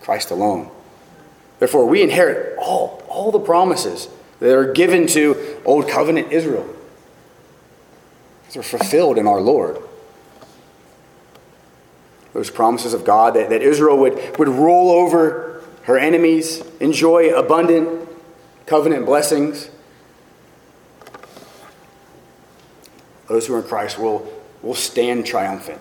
Christ 0.02 0.32
alone. 0.32 0.70
Therefore, 1.60 1.86
we 1.86 2.02
inherit 2.02 2.58
all, 2.58 3.04
all 3.08 3.32
the 3.32 3.40
promises 3.40 4.10
that 4.40 4.54
are 4.54 4.74
given 4.74 5.08
to 5.08 5.62
Old 5.66 5.88
Covenant 5.88 6.32
Israel. 6.32 6.68
They're 8.52 8.64
fulfilled 8.64 9.18
in 9.18 9.28
our 9.28 9.42
Lord. 9.42 9.78
Those 12.34 12.50
promises 12.50 12.94
of 12.94 13.06
God 13.06 13.36
that, 13.36 13.50
that 13.50 13.62
Israel 13.62 13.98
would, 14.00 14.38
would 14.38 14.50
roll 14.50 14.92
over 14.92 15.64
her 15.84 15.98
enemies, 15.98 16.64
enjoy 16.80 17.34
abundant 17.34 18.10
covenant 18.66 19.06
blessings, 19.06 19.70
those 23.28 23.48
who 23.48 23.56
are 23.56 23.60
in 23.60 23.66
Christ 23.66 23.98
will, 23.98 24.28
will 24.62 24.76
stand 24.76 25.26
triumphant 25.26 25.80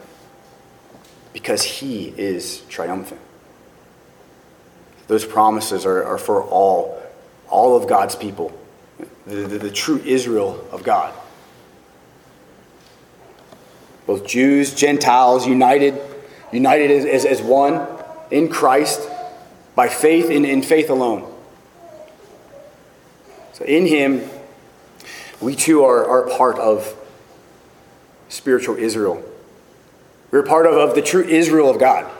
because 1.32 1.62
he 1.62 2.08
is 2.16 2.60
triumphant. 2.68 3.20
Those 5.08 5.24
promises 5.24 5.84
are, 5.84 6.04
are 6.04 6.18
for 6.18 6.42
all, 6.42 7.02
all 7.48 7.76
of 7.76 7.88
God's 7.88 8.14
people, 8.14 8.56
the, 9.26 9.36
the, 9.36 9.58
the 9.58 9.70
true 9.70 9.98
Israel 10.04 10.66
of 10.70 10.84
God. 10.84 11.12
Both 14.06 14.26
Jews, 14.26 14.74
Gentiles, 14.74 15.46
united, 15.46 16.00
united 16.52 16.90
as, 16.90 17.04
as, 17.04 17.24
as 17.24 17.42
one 17.42 17.86
in 18.30 18.48
Christ 18.48 19.08
by 19.74 19.88
faith 19.88 20.30
in, 20.30 20.44
in 20.44 20.62
faith 20.62 20.90
alone. 20.90 21.32
So 23.52 23.64
in 23.64 23.86
him, 23.86 24.28
we 25.40 25.56
too 25.56 25.84
are, 25.84 26.06
are 26.06 26.28
part 26.36 26.58
of 26.58 26.96
spiritual 28.28 28.76
Israel. 28.76 29.22
We're 30.32 30.42
part 30.42 30.66
of, 30.66 30.72
of 30.72 30.94
the 30.96 31.02
true 31.02 31.22
Israel 31.22 31.70
of 31.70 31.78
God. 31.78 32.10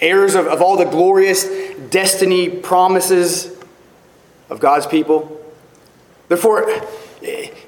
Heirs 0.00 0.34
of, 0.34 0.46
of 0.46 0.60
all 0.60 0.76
the 0.76 0.86
glorious 0.86 1.44
destiny 1.90 2.48
promises 2.48 3.54
of 4.50 4.58
God's 4.58 4.86
people. 4.86 5.38
Therefore, 6.28 6.66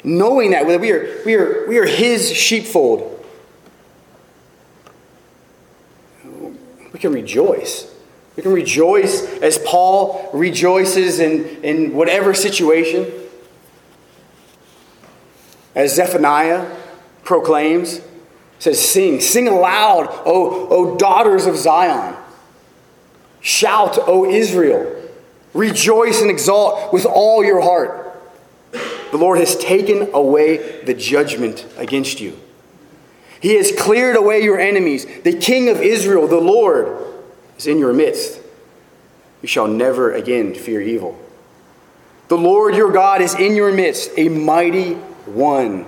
knowing 0.03 0.51
that 0.53 0.67
we 0.67 0.91
are, 0.91 1.23
we 1.25 1.35
are, 1.35 1.69
we 1.69 1.79
are 1.79 1.85
his 1.85 2.33
sheepfold, 2.33 3.11
we 6.93 6.99
can 6.99 7.13
rejoice. 7.13 7.95
We 8.37 8.43
can 8.43 8.53
rejoice 8.53 9.23
as 9.43 9.59
Paul 9.59 10.31
rejoices 10.33 11.21
in, 11.21 11.45
in 11.63 11.95
whatever 11.95 12.33
situation. 12.33 13.13
As 15.75 15.95
Zephaniah 15.95 16.75
proclaims, 17.23 18.01
says, 18.64 18.83
Sing, 18.83 19.21
sing 19.21 19.47
aloud, 19.47 20.09
O, 20.25 20.68
o 20.68 20.97
daughters 20.97 21.44
of 21.44 21.56
Zion. 21.56 22.16
Shout, 23.42 23.99
O 23.99 24.25
Israel. 24.28 24.90
Rejoice 25.52 26.23
and 26.23 26.30
exult 26.30 26.90
with 26.92 27.04
all 27.04 27.44
your 27.44 27.61
heart. 27.61 28.00
The 28.73 29.18
Lord 29.18 29.38
has 29.38 29.54
taken 29.56 30.09
away 30.14 30.83
the 30.83 30.94
judgment 30.94 31.66
against 31.76 32.21
you. 32.21 32.40
He 33.38 33.56
has 33.56 33.71
cleared 33.71 34.16
away 34.16 34.42
your 34.42 34.59
enemies. 34.59 35.04
The 35.23 35.37
King 35.37 35.68
of 35.68 35.83
Israel, 35.83 36.26
the 36.26 36.40
Lord, 36.40 37.06
is 37.59 37.66
in 37.66 37.78
your 37.78 37.92
midst. 37.92 38.40
You 39.42 39.49
shall 39.49 39.68
never 39.68 40.14
again 40.14 40.54
fear 40.54 40.80
evil. 40.80 41.21
The 42.28 42.38
Lord 42.38 42.75
your 42.75 42.90
God 42.90 43.21
is 43.21 43.35
in 43.35 43.54
your 43.54 43.73
midst, 43.73 44.11
a 44.16 44.30
mighty 44.30 44.94
one 45.26 45.85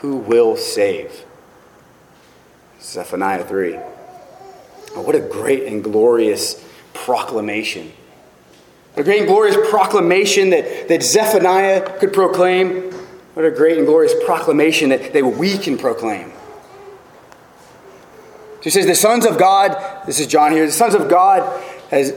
who 0.00 0.16
will 0.16 0.56
save. 0.56 1.23
Zephaniah 2.84 3.44
3. 3.44 3.76
Oh, 3.76 5.02
what 5.02 5.14
a 5.14 5.20
great 5.20 5.64
and 5.64 5.82
glorious 5.82 6.62
proclamation. 6.92 7.92
A 8.96 9.02
great 9.02 9.20
and 9.20 9.26
glorious 9.26 9.56
proclamation 9.70 10.50
that, 10.50 10.88
that 10.88 11.02
Zephaniah 11.02 11.98
could 11.98 12.12
proclaim. 12.12 12.92
What 13.32 13.44
a 13.44 13.50
great 13.50 13.78
and 13.78 13.86
glorious 13.86 14.14
proclamation 14.24 14.90
that, 14.90 15.12
that 15.14 15.24
we 15.24 15.58
can 15.58 15.78
proclaim. 15.78 16.30
So 18.58 18.64
he 18.64 18.70
says, 18.70 18.86
The 18.86 18.94
sons 18.94 19.26
of 19.26 19.38
God, 19.38 20.06
this 20.06 20.20
is 20.20 20.26
John 20.26 20.52
here, 20.52 20.66
the 20.66 20.72
sons 20.72 20.94
of 20.94 21.08
God 21.08 21.62
has 21.90 22.14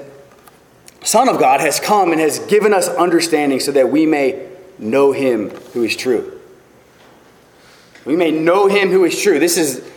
Son 1.04 1.30
of 1.30 1.40
God 1.40 1.62
has 1.62 1.80
come 1.80 2.12
and 2.12 2.20
has 2.20 2.40
given 2.40 2.74
us 2.74 2.90
understanding 2.90 3.62
so 3.62 3.72
that 3.72 3.90
we 3.90 4.06
may 4.06 4.46
know 4.78 5.14
him 5.14 5.52
who 5.72 5.84
is 5.84 5.96
true. 5.96 6.38
We 8.04 8.18
may 8.18 8.32
know 8.32 8.68
him 8.68 8.90
who 8.90 9.06
is 9.06 9.22
true. 9.22 9.40
This 9.40 9.58
is 9.58 9.90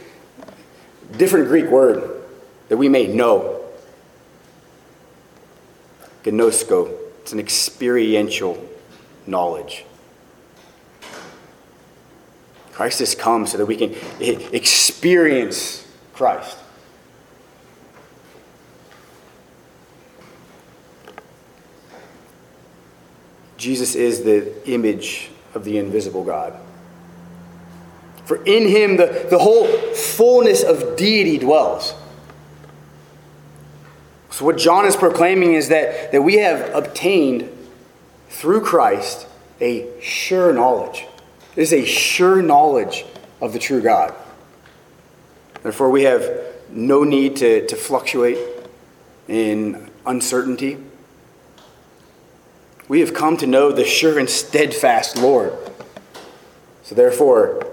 different 1.16 1.48
Greek 1.48 1.66
word 1.66 2.22
that 2.68 2.76
we 2.76 2.88
may 2.88 3.06
know. 3.06 3.60
Gnosko. 6.22 6.96
It's 7.22 7.32
an 7.32 7.40
experiential 7.40 8.66
knowledge. 9.26 9.84
Christ 12.72 13.00
has 13.00 13.14
come 13.14 13.46
so 13.46 13.58
that 13.58 13.66
we 13.66 13.76
can 13.76 13.94
experience 14.20 15.86
Christ. 16.14 16.56
Jesus 23.58 23.94
is 23.94 24.24
the 24.24 24.66
image 24.70 25.30
of 25.54 25.64
the 25.64 25.76
invisible 25.76 26.24
God. 26.24 26.58
For 28.30 28.40
in 28.44 28.68
him 28.68 28.96
the, 28.96 29.26
the 29.28 29.38
whole 29.38 29.66
fullness 29.66 30.62
of 30.62 30.96
deity 30.96 31.36
dwells. 31.38 31.94
So, 34.30 34.44
what 34.44 34.56
John 34.56 34.86
is 34.86 34.94
proclaiming 34.94 35.54
is 35.54 35.70
that, 35.70 36.12
that 36.12 36.22
we 36.22 36.36
have 36.36 36.72
obtained 36.72 37.50
through 38.28 38.60
Christ 38.60 39.26
a 39.60 39.88
sure 40.00 40.52
knowledge. 40.52 41.06
It 41.56 41.62
is 41.62 41.72
a 41.72 41.84
sure 41.84 42.40
knowledge 42.40 43.04
of 43.40 43.52
the 43.52 43.58
true 43.58 43.82
God. 43.82 44.14
Therefore, 45.64 45.90
we 45.90 46.04
have 46.04 46.30
no 46.70 47.02
need 47.02 47.34
to, 47.36 47.66
to 47.66 47.74
fluctuate 47.74 48.38
in 49.26 49.90
uncertainty 50.06 50.78
we 52.90 52.98
have 52.98 53.14
come 53.14 53.36
to 53.36 53.46
know 53.46 53.70
the 53.70 53.84
sure 53.84 54.18
and 54.18 54.28
steadfast 54.28 55.16
Lord. 55.16 55.52
So 56.82 56.96
therefore, 56.96 57.69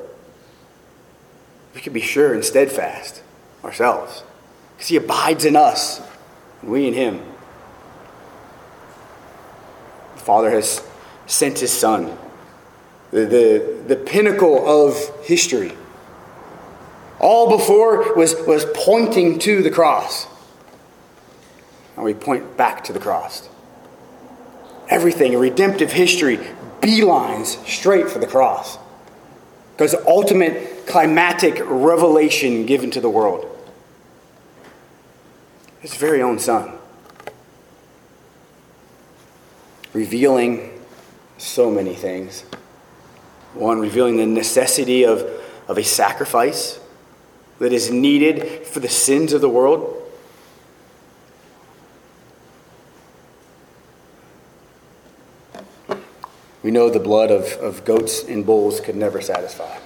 we 1.78 1.84
can 1.84 1.94
be 1.94 2.02
sure 2.02 2.34
and 2.34 2.44
steadfast 2.44 3.22
ourselves 3.64 4.24
because 4.76 4.88
He 4.88 4.96
abides 4.96 5.46
in 5.46 5.56
us 5.56 6.02
and 6.64 6.72
we 6.72 6.88
in 6.88 6.96
Him. 6.96 7.22
The 10.16 10.22
Father 10.22 10.50
has 10.50 10.82
sent 11.28 11.60
His 11.60 11.72
Son, 11.72 12.18
the, 13.12 13.26
the, 13.26 13.84
the 13.90 13.96
pinnacle 13.96 14.68
of 14.68 14.96
history. 15.24 15.74
All 17.20 17.56
before 17.56 18.16
was, 18.16 18.34
was 18.48 18.66
pointing 18.74 19.38
to 19.40 19.62
the 19.62 19.70
cross. 19.70 20.26
Now 21.96 22.06
we 22.06 22.16
point 22.16 22.58
back 22.58 22.84
to 22.86 22.94
the 22.94 23.00
cross 23.00 23.48
everything, 24.90 25.38
redemptive 25.38 25.92
history, 25.92 26.40
beelines 26.82 27.64
straight 27.68 28.10
for 28.10 28.18
the 28.18 28.26
cross. 28.26 28.80
Because 29.78 29.94
ultimate 30.08 30.88
climatic 30.88 31.62
revelation 31.64 32.66
given 32.66 32.90
to 32.90 33.00
the 33.00 33.10
world. 33.10 33.46
His 35.82 35.94
very 35.94 36.20
own 36.20 36.40
son. 36.40 36.74
Revealing 39.94 40.82
so 41.38 41.70
many 41.70 41.94
things. 41.94 42.42
One, 43.54 43.80
revealing 43.80 44.18
the 44.18 44.26
necessity 44.26 45.04
of, 45.06 45.22
of 45.68 45.78
a 45.78 45.84
sacrifice 45.84 46.80
that 47.60 47.72
is 47.72 47.92
needed 47.92 48.66
for 48.66 48.80
the 48.80 48.90
sins 48.90 49.32
of 49.32 49.42
the 49.42 49.50
world. 49.50 50.07
We 56.68 56.72
know 56.72 56.90
the 56.90 57.00
blood 57.00 57.32
of, 57.32 57.54
of 57.62 57.86
goats 57.86 58.26
and 58.26 58.46
bulls 58.46 58.82
could 58.82 58.98
never 58.98 59.22
satisfy. 59.22 59.78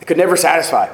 It 0.00 0.06
could 0.06 0.16
never 0.16 0.36
satisfy. 0.36 0.86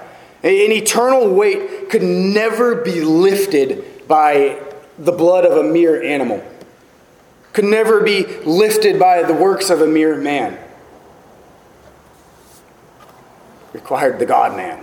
An 0.43 0.73
eternal 0.73 1.29
weight 1.29 1.91
could 1.91 2.03
never 2.03 2.77
be 2.77 3.03
lifted 3.03 4.09
by 4.09 4.59
the 4.99 5.13
blood 5.13 5.45
of 5.45 5.59
a 5.59 5.63
mere 5.63 6.03
animal, 6.03 6.43
could 7.53 7.67
never 7.67 8.01
be 8.01 8.25
lifted 8.47 8.99
by 8.99 9.23
the 9.23 9.35
works 9.35 9.69
of 9.69 9.83
a 9.83 9.87
mere 9.87 10.17
man. 10.17 10.59
required 13.75 14.19
the 14.19 14.25
God 14.25 14.57
man, 14.57 14.83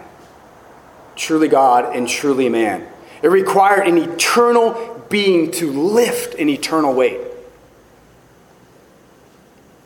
truly 1.15 1.47
God 1.47 1.95
and 1.95 2.07
truly 2.07 2.49
man. 2.49 2.87
It 3.23 3.29
required 3.29 3.87
an 3.87 3.97
eternal 3.97 5.03
being 5.09 5.49
to 5.53 5.71
lift 5.71 6.35
an 6.35 6.49
eternal 6.49 6.93
weight. 6.93 7.30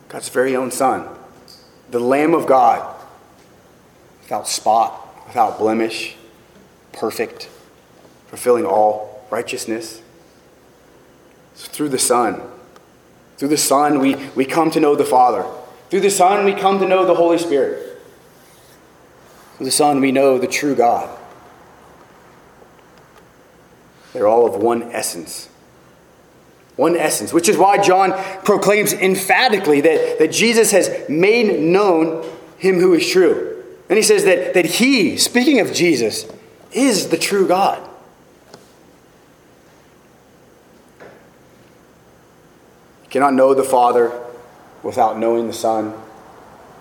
God's 0.08 0.28
very 0.28 0.54
own 0.54 0.70
Son, 0.70 1.08
the 1.90 2.00
Lamb 2.00 2.34
of 2.34 2.46
God, 2.46 2.94
without 4.22 4.48
spot, 4.48 5.26
without 5.26 5.58
blemish, 5.58 6.16
perfect, 6.92 7.48
fulfilling 8.28 8.64
all 8.64 9.26
righteousness. 9.30 10.02
So 11.54 11.68
through 11.70 11.88
the 11.90 11.98
Son, 11.98 12.42
through 13.36 13.48
the 13.48 13.56
Son, 13.56 13.98
we, 13.98 14.16
we 14.34 14.44
come 14.44 14.70
to 14.70 14.80
know 14.80 14.94
the 14.94 15.04
Father. 15.04 15.44
Through 15.90 16.00
the 16.00 16.10
Son, 16.10 16.44
we 16.44 16.54
come 16.54 16.78
to 16.78 16.88
know 16.88 17.04
the 17.04 17.14
Holy 17.14 17.38
Spirit. 17.38 18.00
Through 19.56 19.66
the 19.66 19.72
Son, 19.72 20.00
we 20.00 20.12
know 20.12 20.38
the 20.38 20.46
true 20.46 20.74
God. 20.74 21.08
They're 24.12 24.26
all 24.26 24.46
of 24.46 24.56
one 24.60 24.84
essence. 24.92 25.48
One 26.76 26.94
essence, 26.94 27.32
which 27.32 27.48
is 27.48 27.56
why 27.56 27.82
John 27.82 28.12
proclaims 28.44 28.92
emphatically 28.92 29.80
that, 29.80 30.18
that 30.18 30.30
Jesus 30.30 30.70
has 30.72 31.08
made 31.08 31.60
known 31.60 32.30
him 32.58 32.80
who 32.80 32.92
is 32.92 33.08
true. 33.08 33.64
And 33.88 33.96
he 33.96 34.02
says 34.02 34.24
that, 34.24 34.54
that 34.54 34.66
he, 34.66 35.16
speaking 35.16 35.60
of 35.60 35.72
Jesus, 35.72 36.26
is 36.72 37.08
the 37.08 37.16
true 37.16 37.48
God. 37.48 37.82
You 43.04 43.10
cannot 43.10 43.34
know 43.34 43.54
the 43.54 43.64
Father 43.64 44.12
without 44.82 45.18
knowing 45.18 45.46
the 45.46 45.54
Son 45.54 45.94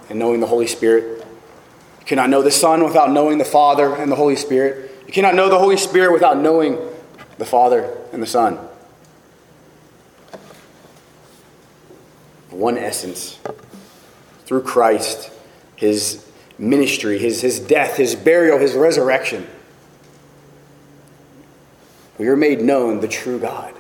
and 0.10 0.20
knowing 0.20 0.42
the 0.42 0.48
Holy 0.48 0.68
Spirit. 0.68 1.26
You 2.00 2.06
cannot 2.06 2.30
know 2.30 2.42
the 2.42 2.52
Son 2.52 2.84
without 2.84 3.12
knowing 3.12 3.38
the 3.38 3.46
Father 3.46 3.96
and 3.96 4.12
the 4.12 4.16
Holy 4.16 4.36
Spirit. 4.36 4.92
You 5.08 5.14
cannot 5.14 5.36
know 5.36 5.50
the 5.50 5.60
Holy 5.60 5.78
Spirit 5.78 6.12
without 6.12 6.38
knowing 6.38 6.78
the 7.38 7.46
Father 7.46 7.96
and 8.12 8.22
the 8.22 8.28
Son. 8.28 8.60
One 12.56 12.78
essence. 12.78 13.40
Through 14.46 14.64
Christ, 14.64 15.32
his 15.76 16.26
ministry, 16.58 17.18
his, 17.18 17.42
his 17.42 17.60
death, 17.60 17.98
his 17.98 18.16
burial, 18.16 18.60
his 18.60 18.74
resurrection, 18.74 19.48
we 22.18 22.28
are 22.28 22.36
made 22.36 22.62
known 22.62 23.02
the 23.02 23.08
true 23.08 23.40
God. 23.40 23.74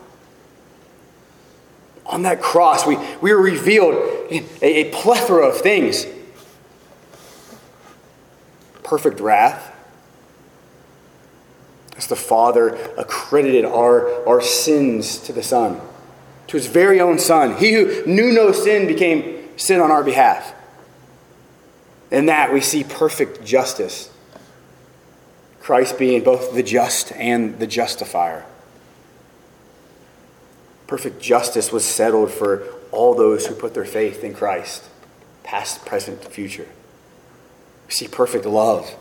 On 2.05 2.23
that 2.23 2.41
cross, 2.41 2.85
we, 2.85 2.97
we 3.21 3.31
are 3.31 3.37
revealed 3.37 3.95
a, 4.29 4.43
a 4.61 4.91
plethora 4.91 5.47
of 5.47 5.57
things 5.57 6.05
perfect 8.85 9.19
wrath, 9.19 9.75
as 11.97 12.07
the 12.07 12.15
Father 12.15 12.75
accredited 12.97 13.65
our, 13.65 14.27
our 14.27 14.41
sins 14.41 15.17
to 15.17 15.33
the 15.33 15.41
Son, 15.41 15.81
to 16.47 16.57
his 16.57 16.67
very 16.67 16.99
own 16.99 17.19
Son. 17.19 17.57
He 17.57 17.73
who 17.73 18.05
knew 18.05 18.31
no 18.31 18.51
sin 18.51 18.87
became 18.87 19.49
sin 19.57 19.79
on 19.79 19.91
our 19.91 20.03
behalf. 20.03 20.53
In 22.11 22.27
that 22.27 22.53
we 22.53 22.61
see 22.61 22.83
perfect 22.83 23.43
justice. 23.43 24.11
Christ 25.59 25.97
being 25.97 26.23
both 26.23 26.53
the 26.53 26.61
just 26.61 27.11
and 27.13 27.57
the 27.57 27.67
justifier. 27.67 28.45
Perfect 30.87 31.19
justice 31.19 31.71
was 31.71 31.83
settled 31.83 32.31
for 32.31 32.63
all 32.91 33.15
those 33.15 33.47
who 33.47 33.55
put 33.55 33.73
their 33.73 33.85
faith 33.85 34.23
in 34.23 34.33
Christ, 34.33 34.83
past, 35.43 35.85
present, 35.85 36.23
future. 36.23 36.67
We 37.87 37.93
see 37.93 38.07
perfect 38.07 38.45
love. 38.45 38.95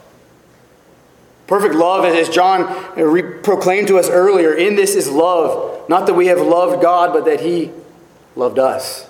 Perfect 1.47 1.75
love, 1.75 2.05
as 2.05 2.29
John 2.31 2.63
uh, 2.63 3.41
proclaimed 3.43 3.89
to 3.89 3.99
us 3.99 4.09
earlier, 4.09 4.55
in 4.55 4.77
this 4.77 4.95
is 4.95 5.11
love. 5.11 5.89
Not 5.89 6.07
that 6.07 6.15
we 6.15 6.27
have 6.29 6.41
loved 6.41 6.81
God, 6.81 7.13
but 7.13 7.27
that 7.27 7.41
He 7.41 7.71
loved 8.35 8.59
us. 8.59 9.09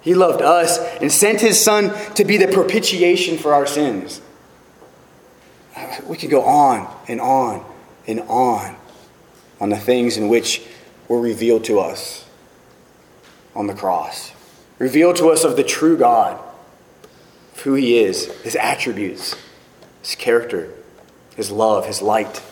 He 0.00 0.14
loved 0.14 0.40
us 0.40 0.78
and 1.00 1.12
sent 1.12 1.40
His 1.40 1.62
Son 1.62 1.92
to 2.14 2.24
be 2.24 2.38
the 2.38 2.48
propitiation 2.48 3.36
for 3.36 3.52
our 3.52 3.66
sins. 3.66 4.22
We 6.06 6.16
could 6.16 6.30
go 6.30 6.42
on 6.42 6.88
and 7.08 7.20
on 7.20 7.64
and 8.06 8.20
on 8.20 8.76
on 9.60 9.68
the 9.68 9.76
things 9.76 10.16
in 10.16 10.28
which 10.28 10.62
were 11.08 11.20
revealed 11.20 11.64
to 11.64 11.78
us 11.78 12.24
on 13.54 13.66
the 13.66 13.74
cross. 13.74 14.32
Revealed 14.78 15.16
to 15.16 15.28
us 15.28 15.44
of 15.44 15.56
the 15.56 15.64
true 15.64 15.96
God, 15.96 16.42
of 17.54 17.60
who 17.60 17.74
He 17.74 17.98
is, 17.98 18.26
His 18.42 18.56
attributes, 18.56 19.34
His 20.02 20.14
character, 20.14 20.72
His 21.36 21.50
love, 21.50 21.86
His 21.86 22.02
light. 22.02 22.42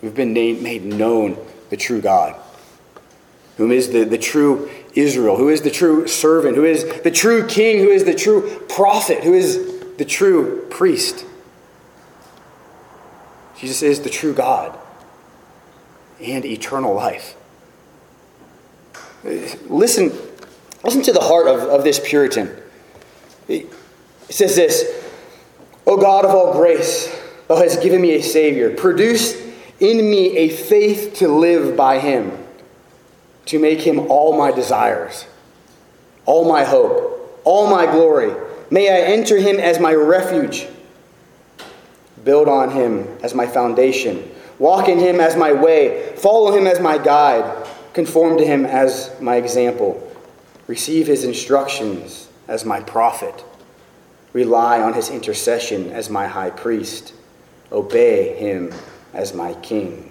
We've 0.00 0.14
been 0.14 0.32
made 0.32 0.84
known 0.84 1.36
the 1.70 1.76
true 1.76 2.00
God, 2.00 2.40
whom 3.56 3.72
is 3.72 3.90
the, 3.90 4.04
the 4.04 4.18
true 4.18 4.70
Israel, 4.94 5.36
who 5.36 5.48
is 5.48 5.62
the 5.62 5.70
true 5.70 6.06
servant, 6.06 6.56
who 6.56 6.64
is 6.64 6.84
the 7.02 7.10
true 7.10 7.46
king, 7.46 7.78
who 7.78 7.88
is 7.88 8.04
the 8.04 8.14
true 8.14 8.64
prophet, 8.68 9.24
who 9.24 9.34
is 9.34 9.96
the 9.96 10.04
true 10.04 10.66
priest. 10.70 11.26
Jesus 13.58 13.82
is 13.82 14.00
the 14.02 14.10
true 14.10 14.32
God 14.32 14.78
and 16.22 16.44
eternal 16.44 16.94
life. 16.94 17.36
Listen, 19.24 20.12
listen 20.84 21.02
to 21.02 21.12
the 21.12 21.20
heart 21.20 21.48
of, 21.48 21.60
of 21.62 21.82
this 21.82 22.00
Puritan. 22.02 22.54
It 23.48 23.66
says 24.30 24.54
this 24.54 24.84
O 25.88 25.96
God 25.96 26.26
of 26.26 26.32
all 26.32 26.52
grace, 26.52 27.08
thou 27.48 27.56
hast 27.56 27.82
given 27.82 28.02
me 28.02 28.12
a 28.12 28.22
Savior. 28.22 28.74
Produce 28.74 29.34
in 29.80 30.10
me 30.10 30.36
a 30.36 30.50
faith 30.50 31.14
to 31.14 31.28
live 31.28 31.78
by 31.78 31.98
him, 31.98 32.30
to 33.46 33.58
make 33.58 33.80
him 33.80 33.98
all 34.10 34.36
my 34.36 34.52
desires, 34.52 35.24
all 36.26 36.46
my 36.46 36.62
hope, 36.62 37.40
all 37.44 37.70
my 37.70 37.86
glory. 37.86 38.34
May 38.70 38.90
I 38.90 39.12
enter 39.12 39.38
him 39.38 39.58
as 39.58 39.80
my 39.80 39.94
refuge, 39.94 40.66
build 42.22 42.48
on 42.48 42.70
him 42.72 43.08
as 43.22 43.34
my 43.34 43.46
foundation. 43.46 44.30
Walk 44.58 44.88
in 44.88 44.98
him 44.98 45.20
as 45.20 45.36
my 45.36 45.54
way, 45.54 46.12
follow 46.16 46.54
him 46.54 46.66
as 46.66 46.80
my 46.80 46.98
guide, 46.98 47.66
conform 47.94 48.36
to 48.36 48.44
him 48.44 48.66
as 48.66 49.10
my 49.22 49.36
example, 49.36 50.14
receive 50.66 51.06
his 51.06 51.24
instructions 51.24 52.28
as 52.46 52.66
my 52.66 52.80
prophet, 52.80 53.42
rely 54.32 54.80
on 54.80 54.94
his 54.94 55.10
intercession 55.10 55.90
as 55.90 56.10
my 56.10 56.26
high 56.26 56.50
priest, 56.50 57.14
obey 57.72 58.36
him 58.36 58.72
as 59.12 59.34
my 59.34 59.54
king. 59.54 60.10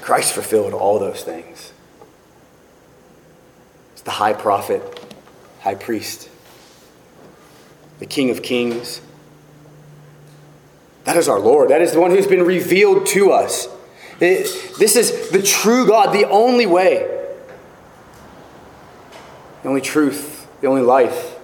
Christ 0.00 0.34
fulfilled 0.34 0.74
all 0.74 0.98
those 0.98 1.22
things. 1.22 1.72
It's 3.92 4.02
the 4.02 4.10
high 4.10 4.32
prophet, 4.32 4.82
high 5.60 5.76
priest 5.76 6.28
the 8.02 8.06
King 8.06 8.30
of 8.30 8.42
Kings. 8.42 9.00
That 11.04 11.16
is 11.16 11.28
our 11.28 11.38
Lord. 11.38 11.70
That 11.70 11.82
is 11.82 11.92
the 11.92 12.00
one 12.00 12.10
who's 12.10 12.26
been 12.26 12.42
revealed 12.42 13.06
to 13.06 13.30
us. 13.30 13.68
This 14.18 14.96
is 14.96 15.30
the 15.30 15.40
true 15.40 15.86
God, 15.86 16.12
the 16.12 16.24
only 16.28 16.66
way, 16.66 17.11
the 19.62 19.68
only 19.68 19.80
truth, 19.80 20.48
the 20.60 20.66
only 20.66 20.82
life, 20.82 21.36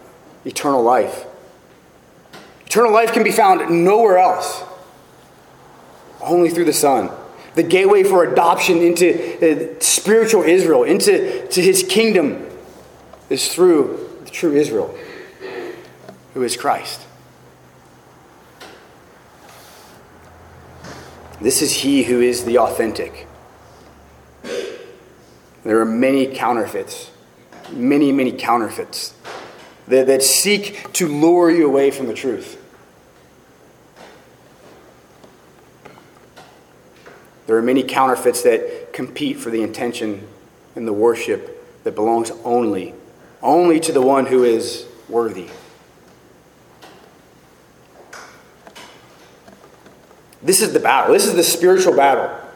eternal 0.44 0.82
life. 0.82 1.24
Eternal 2.66 2.92
life 2.92 3.12
can 3.12 3.22
be 3.22 3.30
found 3.30 3.84
nowhere 3.84 4.18
else, 4.18 4.62
only 6.20 6.50
through 6.50 6.66
the 6.66 6.72
Son. 6.72 7.10
The 7.54 7.62
gateway 7.62 8.04
for 8.04 8.24
adoption 8.30 8.78
into 8.78 9.76
uh, 9.76 9.80
spiritual 9.80 10.42
Israel, 10.42 10.84
into 10.84 11.46
to 11.48 11.62
his 11.62 11.82
kingdom, 11.82 12.46
is 13.30 13.52
through 13.52 14.20
the 14.24 14.30
true 14.30 14.54
Israel 14.54 14.96
who 16.34 16.42
is 16.42 16.56
Christ. 16.56 17.00
This 21.40 21.62
is 21.62 21.72
he 21.72 22.04
who 22.04 22.20
is 22.20 22.44
the 22.44 22.58
authentic. 22.58 23.26
There 25.62 25.80
are 25.80 25.84
many 25.84 26.26
counterfeits, 26.26 27.10
many, 27.72 28.12
many 28.12 28.32
counterfeits 28.32 29.14
that, 29.88 30.06
that 30.06 30.22
seek 30.22 30.92
to 30.94 31.08
lure 31.08 31.50
you 31.50 31.66
away 31.66 31.90
from 31.90 32.06
the 32.06 32.14
truth. 32.14 32.56
There 37.46 37.56
are 37.56 37.62
many 37.62 37.82
counterfeits 37.82 38.42
that 38.42 38.92
compete 38.92 39.38
for 39.38 39.48
the 39.50 39.62
intention 39.62 40.28
and 40.74 40.86
the 40.86 40.92
worship 40.92 41.82
that 41.84 41.94
belongs 41.94 42.30
only, 42.44 42.94
only 43.40 43.80
to 43.80 43.92
the 43.92 44.02
one 44.02 44.26
who 44.26 44.44
is 44.44 44.86
worthy. 45.08 45.48
This 50.42 50.60
is 50.60 50.72
the 50.72 50.80
battle. 50.80 51.12
This 51.12 51.26
is 51.26 51.34
the 51.34 51.42
spiritual 51.42 51.96
battle. 51.96 52.47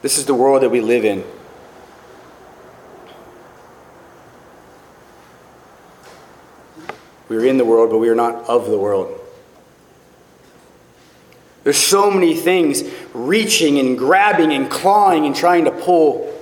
This 0.00 0.18
is 0.18 0.26
the 0.26 0.34
world 0.34 0.62
that 0.62 0.70
we 0.70 0.80
live 0.80 1.04
in. 1.04 1.24
We 7.28 7.36
are 7.36 7.44
in 7.44 7.58
the 7.58 7.64
world, 7.64 7.90
but 7.90 7.98
we 7.98 8.08
are 8.08 8.14
not 8.14 8.48
of 8.48 8.70
the 8.70 8.78
world. 8.78 9.14
There's 11.64 11.76
so 11.76 12.10
many 12.10 12.34
things 12.34 12.82
reaching 13.12 13.78
and 13.78 13.98
grabbing 13.98 14.52
and 14.52 14.70
clawing 14.70 15.26
and 15.26 15.36
trying 15.36 15.66
to 15.66 15.70
pull 15.70 16.32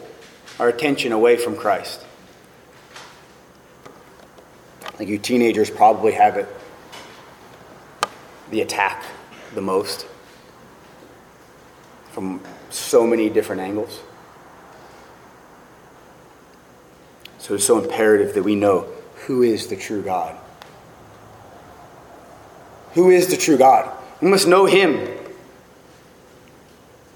our 0.60 0.68
attention 0.68 1.12
away 1.12 1.36
from 1.36 1.56
Christ. 1.56 2.04
Like 4.98 5.08
you 5.08 5.18
teenagers 5.18 5.70
probably 5.70 6.12
have 6.12 6.36
it 6.36 6.48
the 8.50 8.60
attack 8.60 9.04
the 9.54 9.60
most 9.60 10.06
from 12.12 12.40
so 12.76 13.06
many 13.06 13.28
different 13.28 13.62
angles. 13.62 14.00
So 17.38 17.54
it's 17.54 17.64
so 17.64 17.78
imperative 17.78 18.34
that 18.34 18.42
we 18.42 18.54
know 18.54 18.88
who 19.26 19.42
is 19.42 19.68
the 19.68 19.76
true 19.76 20.02
God. 20.02 20.36
Who 22.94 23.10
is 23.10 23.28
the 23.28 23.36
true 23.36 23.56
God? 23.56 23.90
We 24.20 24.28
must 24.28 24.48
know 24.48 24.66
Him. 24.66 25.06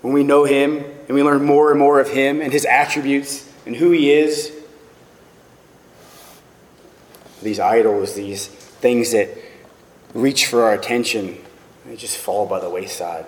When 0.02 0.12
we 0.12 0.22
know 0.22 0.44
Him 0.44 0.84
and 1.08 1.16
we 1.16 1.22
learn 1.22 1.44
more 1.44 1.70
and 1.70 1.78
more 1.78 2.00
of 2.00 2.10
Him 2.10 2.40
and 2.40 2.52
His 2.52 2.64
attributes 2.64 3.50
and 3.66 3.74
who 3.74 3.90
He 3.90 4.12
is, 4.12 4.52
these 7.42 7.58
idols, 7.58 8.14
these 8.14 8.46
things 8.46 9.12
that 9.12 9.30
reach 10.14 10.46
for 10.46 10.62
our 10.62 10.74
attention, 10.74 11.38
they 11.86 11.96
just 11.96 12.16
fall 12.16 12.46
by 12.46 12.60
the 12.60 12.70
wayside 12.70 13.26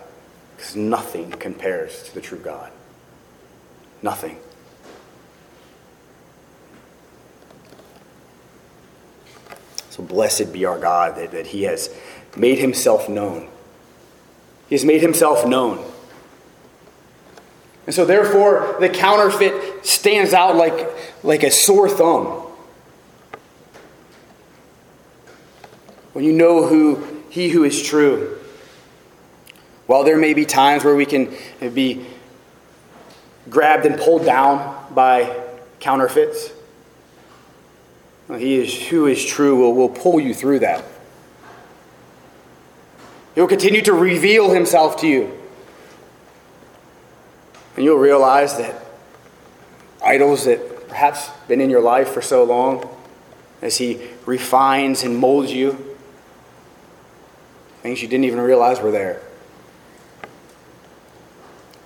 because 0.63 0.77
nothing 0.77 1.29
compares 1.29 2.05
to 2.05 2.15
the 2.15 2.21
true 2.21 2.39
God. 2.39 2.71
Nothing. 4.01 4.39
So 9.91 10.05
blessed 10.05 10.53
be 10.53 10.65
our 10.65 10.79
God 10.79 11.17
that, 11.17 11.33
that 11.33 11.49
He 11.49 11.65
has 11.65 11.93
made 12.37 12.61
himself 12.61 13.09
known. 13.09 13.49
He 14.69 14.77
has 14.77 14.85
made 14.85 15.03
himself 15.03 15.45
known. 15.45 15.85
And 17.85 17.93
so, 17.93 18.05
therefore, 18.05 18.77
the 18.79 18.89
counterfeit 18.89 19.85
stands 19.85 20.33
out 20.33 20.55
like, 20.55 20.89
like 21.25 21.43
a 21.43 21.51
sore 21.51 21.89
thumb. 21.89 22.27
When 26.13 26.25
you 26.25 26.33
know 26.33 26.69
who 26.69 27.25
he 27.31 27.49
who 27.49 27.65
is 27.65 27.83
true. 27.83 28.39
While 29.93 30.05
there 30.05 30.17
may 30.17 30.33
be 30.33 30.47
times 30.47 30.85
where 30.85 30.97
we 30.97 31.05
can 31.05 31.37
be 31.75 32.07
grabbed 33.51 33.85
and 33.85 34.01
pulled 34.01 34.25
down 34.25 34.87
by 34.95 35.39
counterfeits, 35.81 36.51
he 38.31 38.55
is 38.55 38.89
who 38.89 39.07
is 39.07 39.23
true 39.23 39.55
will, 39.55 39.75
will 39.75 39.91
pull 39.91 40.19
you 40.19 40.33
through 40.33 40.61
that. 40.61 40.83
He 43.35 43.43
will 43.43 43.49
continue 43.49 43.83
to 43.83 43.93
reveal 43.93 44.49
himself 44.55 44.97
to 45.03 45.07
you. 45.07 45.31
And 47.77 47.85
you'll 47.85 47.99
realize 47.99 48.57
that 48.57 48.87
idols 50.03 50.47
that 50.47 50.89
perhaps 50.89 51.29
been 51.49 51.61
in 51.61 51.69
your 51.69 51.83
life 51.83 52.09
for 52.09 52.23
so 52.23 52.45
long, 52.45 52.89
as 53.61 53.77
he 53.77 54.01
refines 54.25 55.03
and 55.03 55.19
molds 55.19 55.53
you, 55.53 55.97
things 57.83 58.01
you 58.01 58.09
didn't 58.09 58.25
even 58.25 58.41
realize 58.41 58.81
were 58.81 58.91
there. 58.91 59.21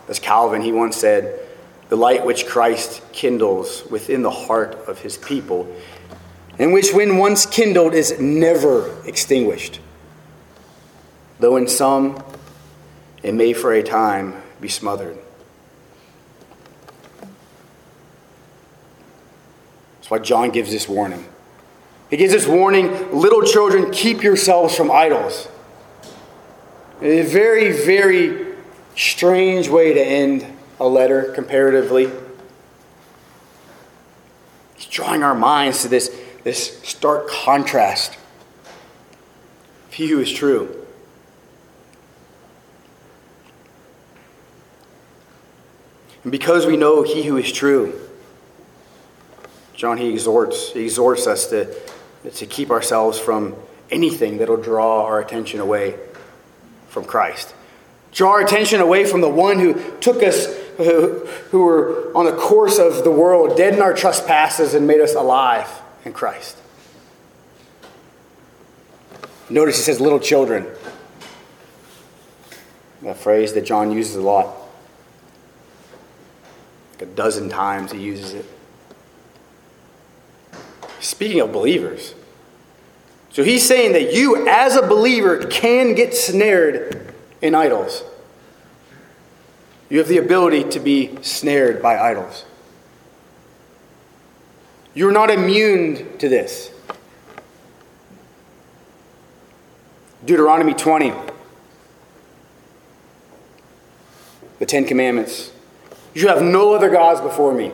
As 0.09 0.19
Calvin, 0.19 0.63
he 0.63 0.73
once 0.73 0.97
said, 0.97 1.41
the 1.89 1.97
light 1.97 2.25
which 2.25 2.47
Christ 2.47 3.03
kindles 3.13 3.85
within 3.91 4.23
the 4.23 4.31
heart 4.31 4.75
of 4.89 5.01
his 5.01 5.17
people, 5.17 5.73
and 6.59 6.73
which, 6.73 6.93
when 6.93 7.17
once 7.17 7.47
kindled, 7.47 7.95
is 7.95 8.19
never 8.19 9.03
extinguished 9.05 9.81
though 11.39 11.57
in 11.57 11.69
some 11.69 12.23
it 13.23 13.35
may 13.35 13.53
for 13.53 13.73
a 13.73 13.83
time 13.83 14.35
be 14.61 14.69
smothered. 14.69 15.19
That's 19.97 20.11
why 20.11 20.19
John 20.21 20.51
gives 20.51 20.71
this 20.71 20.89
warning. 20.89 21.27
He 22.11 22.17
gives 22.17 22.33
this 22.33 22.47
warning 22.47 23.13
little 23.13 23.43
children, 23.43 23.91
keep 23.91 24.23
yourselves 24.23 24.77
from 24.77 24.91
idols. 24.91 25.49
A 27.03 27.23
very, 27.23 27.73
very 27.73 28.46
strange 28.97 29.69
way 29.69 29.93
to 29.95 30.01
end 30.01 30.47
a 30.81 30.89
letter 30.89 31.33
comparatively. 31.35 32.11
He's 34.75 34.87
drawing 34.87 35.23
our 35.23 35.35
minds 35.35 35.83
to 35.83 35.89
this, 35.89 36.15
this 36.43 36.83
stark 36.83 37.29
contrast. 37.29 38.17
He 39.91 40.09
who 40.09 40.21
is 40.21 40.33
true 40.33 40.87
And 46.27 46.33
because 46.33 46.67
we 46.67 46.77
know 46.77 47.05
he 47.05 47.23
who 47.23 47.37
is 47.37 47.53
true, 47.53 47.97
John, 49.75 49.97
he 49.97 50.09
exhorts, 50.09 50.73
he 50.73 50.83
exhorts 50.83 51.29
us 51.29 51.47
to, 51.51 51.73
to 52.29 52.47
keep 52.47 52.73
ourselves 52.73 53.17
from 53.17 53.55
anything 53.93 54.39
that'll 54.39 54.57
draw 54.57 55.05
our 55.05 55.21
attention 55.21 55.61
away 55.61 55.95
from 56.89 57.05
Christ. 57.05 57.55
Draw 58.17 58.31
our 58.31 58.41
attention 58.41 58.81
away 58.81 59.05
from 59.05 59.21
the 59.21 59.29
one 59.29 59.59
who 59.59 59.75
took 60.01 60.23
us, 60.23 60.47
who, 60.79 61.27
who 61.51 61.65
were 61.65 62.11
on 62.17 62.25
the 62.25 62.33
course 62.33 62.79
of 62.79 63.05
the 63.05 63.11
world, 63.11 63.59
dead 63.59 63.75
in 63.75 63.83
our 63.83 63.93
trespasses, 63.93 64.73
and 64.73 64.87
made 64.87 65.03
us 65.03 65.15
alive 65.15 65.69
in 66.03 66.15
Christ. 66.15 66.57
Notice 69.51 69.77
he 69.77 69.83
says, 69.83 70.01
little 70.01 70.19
children. 70.19 70.67
A 73.05 73.15
phrase 73.15 73.53
that 73.53 73.67
John 73.67 73.93
uses 73.93 74.17
a 74.17 74.23
lot. 74.23 74.57
Like 76.93 77.03
a 77.03 77.07
dozen 77.07 77.51
times 77.51 77.93
he 77.93 78.01
uses 78.01 78.33
it. 78.33 78.47
Speaking 81.01 81.43
of 81.43 81.53
believers. 81.53 82.15
So 83.29 83.45
he's 83.45 83.69
saying 83.69 83.93
that 83.93 84.15
you, 84.15 84.49
as 84.49 84.75
a 84.75 84.81
believer, 84.81 85.45
can 85.45 85.95
get 85.95 86.15
snared 86.15 87.06
in 87.43 87.55
idols. 87.55 88.03
You 89.89 89.99
have 89.99 90.09
the 90.09 90.19
ability 90.19 90.65
to 90.71 90.81
be 90.81 91.17
snared 91.23 91.81
by 91.81 91.99
idols. 91.99 92.45
You're 94.95 95.13
not 95.13 95.31
immune 95.31 96.19
to 96.19 96.29
this. 96.29 96.71
Deuteronomy 100.25 100.75
20, 100.75 101.13
the 104.59 104.67
Ten 104.67 104.85
Commandments. 104.85 105.53
You 106.15 106.23
should 106.23 106.31
have 106.31 106.43
no 106.43 106.75
other 106.75 106.91
gods 106.91 107.21
before 107.21 107.53
me. 107.53 107.67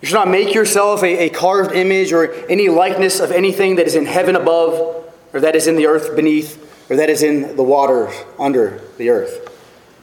You 0.00 0.06
should 0.08 0.14
not 0.14 0.28
make 0.28 0.54
yourself 0.54 1.02
a, 1.02 1.26
a, 1.26 1.28
carved 1.28 1.72
image 1.72 2.12
or 2.12 2.32
any 2.46 2.68
likeness 2.68 3.20
of 3.20 3.30
anything 3.30 3.76
that 3.76 3.86
is 3.86 3.94
in 3.94 4.06
heaven 4.06 4.34
above, 4.34 5.04
or 5.32 5.40
that 5.40 5.54
is 5.54 5.66
in 5.66 5.76
the 5.76 5.86
earth 5.86 6.16
beneath, 6.16 6.67
or 6.90 6.96
that 6.96 7.10
is 7.10 7.22
in 7.22 7.56
the 7.56 7.62
waters 7.62 8.14
under 8.38 8.80
the 8.96 9.10
earth. 9.10 9.54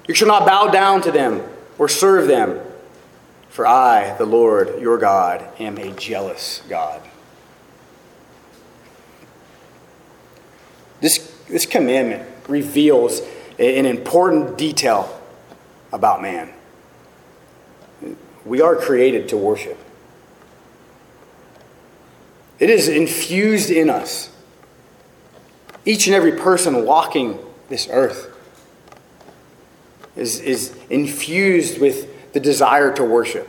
You 0.08 0.14
shall 0.14 0.28
not 0.28 0.46
bow 0.46 0.68
down 0.68 1.02
to 1.04 1.12
them 1.12 1.42
or 1.78 1.90
serve 1.90 2.28
them, 2.28 2.60
for 3.50 3.66
I, 3.66 4.16
the 4.18 4.26
Lord 4.26 4.80
your 4.80 4.98
God, 4.98 5.48
am 5.60 5.78
a 5.78 5.92
jealous 5.94 6.62
God. 6.70 7.02
This, 11.02 11.18
this 11.50 11.66
commandment 11.66 12.28
reveals 12.48 13.22
an 13.58 13.86
important 13.86 14.58
detail 14.58 15.22
about 15.92 16.22
man. 16.22 16.52
We 18.46 18.62
are 18.62 18.76
created 18.76 19.30
to 19.30 19.38
worship. 19.38 19.78
It 22.60 22.70
is 22.70 22.88
infused 22.88 23.70
in 23.70 23.90
us. 23.90 24.30
Each 25.86 26.08
and 26.08 26.16
every 26.16 26.32
person 26.32 26.84
walking 26.84 27.40
this 27.70 27.88
earth 27.92 28.36
is, 30.16 30.40
is 30.40 30.76
infused 30.90 31.80
with 31.80 32.34
the 32.34 32.40
desire 32.40 32.92
to 32.94 33.04
worship. 33.04 33.48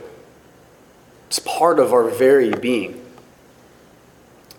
It's 1.27 1.39
part 1.39 1.79
of 1.79 1.91
our 1.93 2.09
very 2.09 2.51
being. 2.51 3.03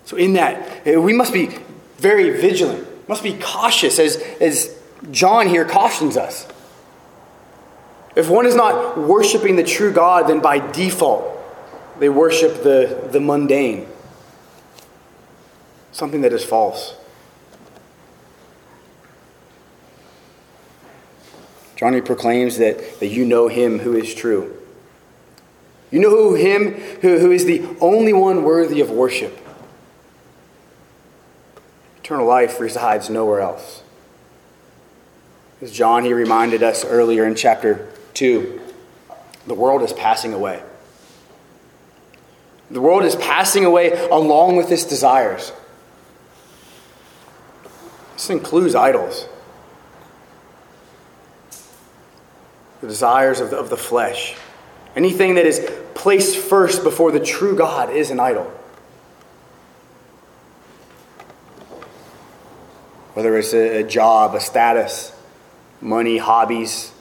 So, 0.04 0.16
in 0.16 0.34
that, 0.34 0.86
eh, 0.86 0.96
we 0.96 1.12
must 1.12 1.32
be 1.32 1.50
very 1.98 2.30
vigilant, 2.30 2.86
must 3.08 3.22
be 3.22 3.38
cautious, 3.38 3.98
as, 3.98 4.16
as 4.40 4.76
John 5.10 5.48
here 5.48 5.64
cautions 5.64 6.16
us. 6.16 6.46
If 8.16 8.28
one 8.28 8.46
is 8.46 8.54
not 8.54 8.98
worshiping 8.98 9.56
the 9.56 9.62
true 9.62 9.92
God, 9.92 10.28
then 10.28 10.40
by 10.40 10.58
default, 10.58 11.38
they 12.00 12.08
worship 12.08 12.62
the, 12.62 13.08
the 13.12 13.20
mundane, 13.20 13.86
something 15.92 16.22
that 16.22 16.32
is 16.32 16.44
false. 16.44 16.94
Johnny 21.78 22.00
proclaims 22.00 22.58
that, 22.58 22.98
that 22.98 23.06
you 23.06 23.24
know 23.24 23.46
him 23.46 23.78
who 23.78 23.94
is 23.96 24.12
true. 24.12 24.60
You 25.92 26.00
know 26.00 26.10
who 26.10 26.34
him 26.34 26.74
who, 27.02 27.20
who 27.20 27.30
is 27.30 27.44
the 27.44 27.64
only 27.80 28.12
one 28.12 28.42
worthy 28.42 28.80
of 28.80 28.90
worship. 28.90 29.38
Eternal 31.98 32.26
life 32.26 32.58
resides 32.58 33.08
nowhere 33.08 33.40
else. 33.40 33.84
As 35.62 35.70
John, 35.70 36.04
he 36.04 36.12
reminded 36.12 36.64
us 36.64 36.84
earlier 36.84 37.24
in 37.24 37.36
chapter 37.36 37.88
Two, 38.12 38.60
the 39.46 39.54
world 39.54 39.82
is 39.82 39.92
passing 39.92 40.34
away. 40.34 40.60
The 42.72 42.80
world 42.80 43.04
is 43.04 43.14
passing 43.14 43.64
away 43.64 43.92
along 44.08 44.56
with 44.56 44.72
its 44.72 44.84
desires. 44.84 45.52
This 48.14 48.30
includes 48.30 48.74
idols, 48.74 49.28
the 52.80 52.86
desires 52.86 53.40
of 53.40 53.50
the, 53.50 53.56
of 53.56 53.70
the 53.70 53.76
flesh. 53.76 54.36
Anything 54.94 55.34
that 55.34 55.46
is 55.46 55.70
placed 55.94 56.36
first 56.36 56.82
before 56.82 57.12
the 57.12 57.20
true 57.20 57.56
God 57.56 57.90
is 57.90 58.10
an 58.10 58.20
idol. 58.20 58.44
Whether 63.14 63.36
it's 63.36 63.52
a, 63.52 63.80
a 63.80 63.82
job, 63.84 64.34
a 64.34 64.40
status, 64.40 65.12
money, 65.80 66.18
hobbies, 66.18 66.92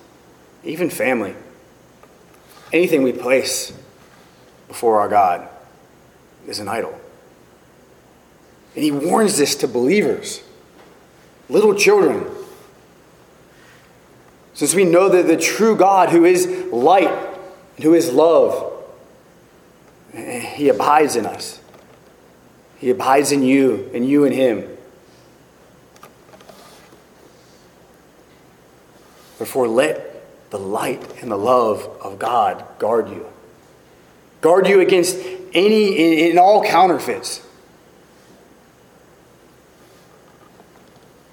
even 0.64 0.90
family, 0.90 1.36
anything 2.74 3.04
we 3.04 3.14
place 3.14 3.72
before 4.68 5.00
our 5.00 5.08
God 5.08 5.48
is 6.48 6.60
an 6.60 6.68
idol. 6.68 7.00
And 8.76 8.84
he 8.84 8.92
warns 8.92 9.38
this 9.38 9.56
to 9.56 9.68
believers, 9.68 10.44
little 11.50 11.74
children. 11.74 12.26
Since 14.58 14.74
we 14.74 14.86
know 14.86 15.08
that 15.08 15.28
the 15.28 15.38
true 15.38 15.76
God, 15.76 16.10
who 16.10 16.26
is 16.26 16.48
light 16.72 17.14
and 17.76 17.84
who 17.84 17.94
is 17.94 18.12
love, 18.12 18.74
he 20.16 20.70
abides 20.70 21.16
in 21.16 21.28
us. 21.28 21.62
He 22.80 22.90
abides 22.90 23.32
in 23.32 23.44
you, 23.44 23.88
and 23.94 24.10
you 24.10 24.24
in 24.24 24.34
him. 24.34 24.68
Therefore, 29.38 29.68
let 29.68 30.50
the 30.50 30.58
light 30.58 31.22
and 31.22 31.30
the 31.30 31.38
love 31.38 31.88
of 32.02 32.18
God 32.18 32.66
guard 32.80 33.10
you. 33.10 33.28
Guard 34.42 34.66
you 34.66 34.80
against 34.80 35.20
any 35.54 36.32
in, 36.32 36.40
all 36.40 36.64
counterfeits. 36.64 37.46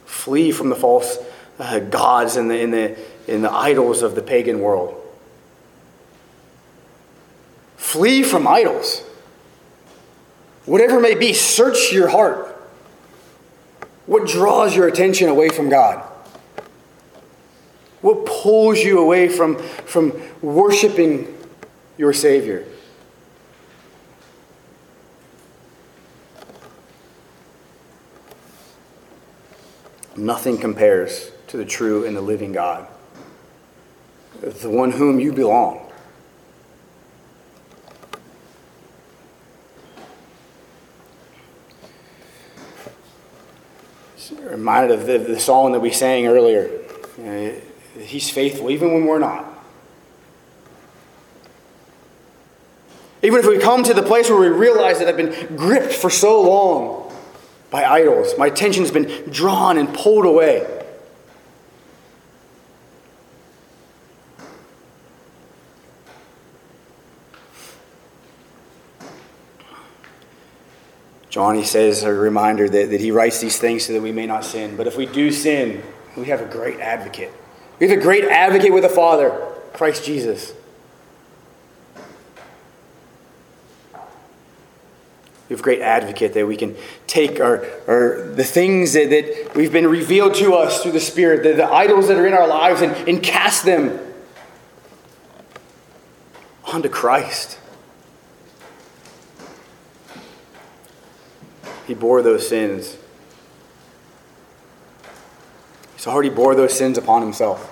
Flee 0.04 0.52
from 0.52 0.68
the 0.68 0.76
false 0.76 1.16
uh, 1.58 1.78
gods 1.78 2.36
and 2.36 2.50
the, 2.50 2.60
and 2.60 2.70
the 2.70 2.98
and 3.28 3.44
the 3.44 3.52
idols 3.52 4.02
of 4.02 4.14
the 4.14 4.22
pagan 4.22 4.60
world. 4.60 5.00
Flee 7.76 8.22
from 8.22 8.46
idols. 8.46 9.02
Whatever 10.66 11.00
may 11.00 11.14
be, 11.14 11.32
search 11.32 11.92
your 11.92 12.08
heart. 12.08 12.48
What 14.06 14.26
draws 14.26 14.74
your 14.74 14.88
attention 14.88 15.28
away 15.28 15.48
from 15.48 15.68
God? 15.68 16.02
What 18.00 18.26
pulls 18.26 18.80
you 18.80 18.98
away 18.98 19.28
from, 19.28 19.56
from 19.58 20.12
worshiping 20.42 21.34
your 21.96 22.12
Savior? 22.12 22.66
Nothing 30.16 30.58
compares 30.58 31.30
to 31.48 31.56
the 31.56 31.64
true 31.64 32.04
and 32.04 32.16
the 32.16 32.20
living 32.20 32.52
God, 32.52 32.86
the 34.44 34.70
one 34.70 34.90
whom 34.90 35.20
you 35.20 35.32
belong. 35.32 35.80
reminded 44.54 44.98
of 44.98 45.06
the, 45.06 45.18
the 45.18 45.38
song 45.38 45.72
that 45.72 45.80
we 45.80 45.90
sang 45.90 46.26
earlier. 46.26 46.70
Uh, 47.18 47.50
he's 48.00 48.30
faithful 48.30 48.70
even 48.70 48.92
when 48.92 49.04
we're 49.04 49.18
not. 49.18 49.44
Even 53.22 53.40
if 53.40 53.46
we 53.46 53.58
come 53.58 53.82
to 53.82 53.94
the 53.94 54.02
place 54.02 54.28
where 54.28 54.38
we 54.38 54.48
realize 54.48 54.98
that 54.98 55.08
I've 55.08 55.16
been 55.16 55.56
gripped 55.56 55.92
for 55.92 56.10
so 56.10 56.42
long 56.42 57.12
by 57.70 57.84
idols, 57.84 58.34
my 58.38 58.46
attention's 58.46 58.90
been 58.90 59.30
drawn 59.30 59.78
and 59.78 59.92
pulled 59.92 60.24
away. 60.24 60.73
John, 71.34 71.56
he 71.56 71.64
says, 71.64 72.04
a 72.04 72.14
reminder 72.14 72.68
that, 72.68 72.90
that 72.90 73.00
he 73.00 73.10
writes 73.10 73.40
these 73.40 73.58
things 73.58 73.84
so 73.84 73.92
that 73.92 74.00
we 74.00 74.12
may 74.12 74.24
not 74.24 74.44
sin. 74.44 74.76
But 74.76 74.86
if 74.86 74.96
we 74.96 75.04
do 75.04 75.32
sin, 75.32 75.82
we 76.16 76.26
have 76.26 76.40
a 76.40 76.44
great 76.44 76.78
advocate. 76.78 77.32
We 77.80 77.88
have 77.88 77.98
a 77.98 78.00
great 78.00 78.22
advocate 78.22 78.72
with 78.72 78.84
the 78.84 78.88
Father, 78.88 79.30
Christ 79.72 80.04
Jesus. 80.04 80.52
We 85.48 85.54
have 85.54 85.58
a 85.58 85.62
great 85.64 85.80
advocate 85.80 86.34
that 86.34 86.46
we 86.46 86.56
can 86.56 86.76
take 87.08 87.40
our, 87.40 87.66
our 87.88 88.28
the 88.32 88.44
things 88.44 88.92
that, 88.92 89.10
that 89.10 89.56
we've 89.56 89.72
been 89.72 89.88
revealed 89.88 90.36
to 90.36 90.54
us 90.54 90.84
through 90.84 90.92
the 90.92 91.00
Spirit, 91.00 91.42
the, 91.42 91.54
the 91.54 91.66
idols 91.66 92.06
that 92.06 92.16
are 92.16 92.28
in 92.28 92.34
our 92.34 92.46
lives, 92.46 92.80
and, 92.80 92.92
and 93.08 93.20
cast 93.20 93.64
them 93.64 93.98
onto 96.64 96.88
Christ. 96.88 97.58
He 101.86 101.94
bore 101.94 102.22
those 102.22 102.48
sins. 102.48 102.96
He's 105.94 106.06
already 106.06 106.30
bore 106.30 106.54
those 106.54 106.76
sins 106.76 106.98
upon 106.98 107.22
himself. 107.22 107.70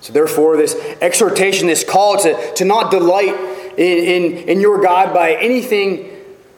So, 0.00 0.12
therefore, 0.12 0.56
this 0.56 0.74
exhortation, 1.00 1.66
this 1.66 1.84
call 1.84 2.16
to, 2.18 2.54
to 2.54 2.64
not 2.64 2.90
delight 2.90 3.34
in, 3.76 3.98
in, 3.98 4.48
in 4.48 4.60
your 4.60 4.80
God 4.80 5.12
by 5.12 5.34
anything 5.34 6.10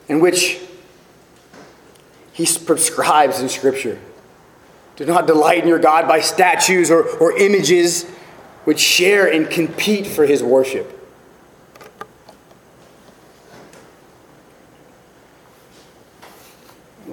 in 0.08 0.20
which 0.20 0.60
he 2.32 2.46
prescribes 2.64 3.40
in 3.40 3.48
Scripture. 3.48 3.98
Do 4.96 5.04
not 5.04 5.26
delight 5.26 5.62
in 5.62 5.68
your 5.68 5.78
God 5.78 6.06
by 6.06 6.20
statues 6.20 6.90
or, 6.90 7.02
or 7.18 7.36
images 7.36 8.04
which 8.64 8.78
share 8.78 9.32
and 9.32 9.48
compete 9.50 10.06
for 10.06 10.26
his 10.26 10.42
worship. 10.42 10.99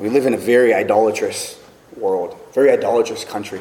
We 0.07 0.13
live 0.13 0.25
in 0.25 0.33
a 0.33 0.37
very 0.37 0.73
idolatrous 0.73 1.59
world, 1.97 2.39
very 2.53 2.71
idolatrous 2.71 3.25
country. 3.25 3.59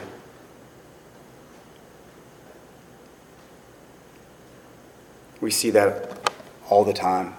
We 5.41 5.51
see 5.51 5.71
that 5.71 6.31
all 6.71 6.85
the 6.85 6.93
time 6.93 7.35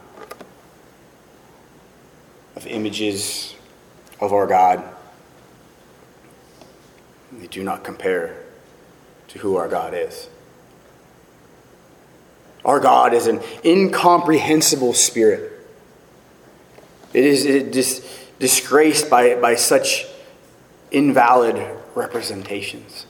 of 2.57 2.67
images 2.67 3.55
of 4.19 4.33
our 4.33 4.45
God. 4.45 4.83
They 7.31 7.47
do 7.47 7.63
not 7.63 7.85
compare 7.85 8.43
to 9.29 9.39
who 9.39 9.55
our 9.55 9.69
God 9.69 9.93
is. 9.93 10.27
Our 12.65 12.81
God 12.81 13.13
is 13.13 13.27
an 13.27 13.39
incomprehensible 13.63 14.91
spirit. 14.91 15.53
It 17.13 17.23
is 17.23 17.45
it 17.45 17.71
just 17.71 18.03
disgraced 18.39 19.09
by, 19.09 19.35
by 19.35 19.55
such 19.55 20.05
invalid 20.91 21.55
representations. 21.95 23.05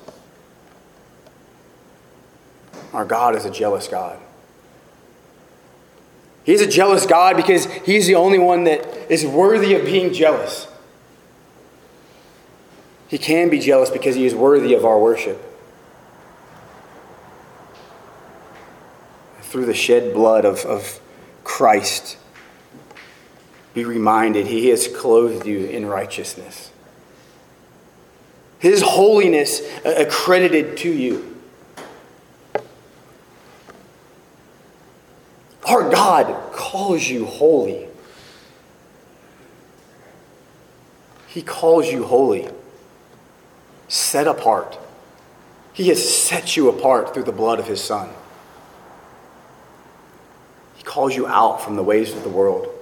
Our 2.94 3.06
God 3.06 3.36
is 3.36 3.46
a 3.46 3.52
jealous 3.52 3.88
God. 3.88 4.20
He's 6.44 6.62
a 6.62 6.68
jealous 6.68 7.06
God 7.06 7.36
because 7.36 7.66
He's 7.66 8.08
the 8.08 8.16
only 8.16 8.40
one 8.40 8.64
that 8.64 9.12
is 9.12 9.26
worthy 9.26 9.76
of 9.76 9.84
being 9.84 10.14
jealous. 10.14 10.68
He 13.10 13.18
can 13.18 13.50
be 13.50 13.60
jealous 13.60 13.90
because 13.90 14.16
He 14.16 14.26
is 14.26 14.34
worthy 14.34 14.74
of 14.74 14.86
our 14.86 14.98
worship. 14.98 15.44
Through 19.42 19.66
the 19.66 19.74
shed 19.74 20.14
blood 20.14 20.46
of, 20.46 20.66
of 20.66 21.00
Christ, 21.44 22.18
be 23.78 23.86
reminded 23.86 24.48
He 24.48 24.70
has 24.70 24.88
clothed 24.88 25.46
you 25.46 25.66
in 25.68 25.86
righteousness. 25.86 26.72
His 28.58 28.82
holiness 28.82 29.62
uh, 29.86 29.94
accredited 29.98 30.78
to 30.78 30.92
you. 30.92 31.38
Our 35.64 35.92
God 35.92 36.54
calls 36.54 37.08
you 37.08 37.26
holy. 37.26 37.88
He 41.28 41.44
calls 41.44 41.86
you 41.86 42.04
holy, 42.04 42.50
set 43.88 44.26
apart. 44.26 44.76
He 45.74 45.90
has 45.90 46.18
set 46.18 46.58
you 46.58 46.68
apart 46.70 47.14
through 47.14 47.26
the 47.26 47.32
blood 47.32 47.60
of 47.60 47.68
His 47.68 47.84
Son. 47.84 48.10
He 50.76 50.84
calls 50.84 51.16
you 51.16 51.28
out 51.28 51.62
from 51.62 51.76
the 51.76 51.84
ways 51.84 52.16
of 52.16 52.24
the 52.24 52.30
world. 52.30 52.74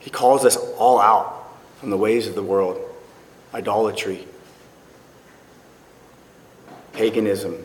He 0.00 0.10
calls 0.10 0.44
us 0.44 0.56
all 0.56 0.98
out 0.98 1.46
from 1.78 1.90
the 1.90 1.96
ways 1.96 2.26
of 2.26 2.34
the 2.34 2.42
world. 2.42 2.80
Idolatry, 3.54 4.26
paganism, 6.92 7.64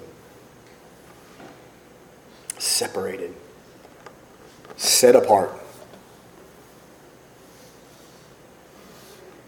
separated, 2.58 3.34
set 4.76 5.16
apart. 5.16 5.52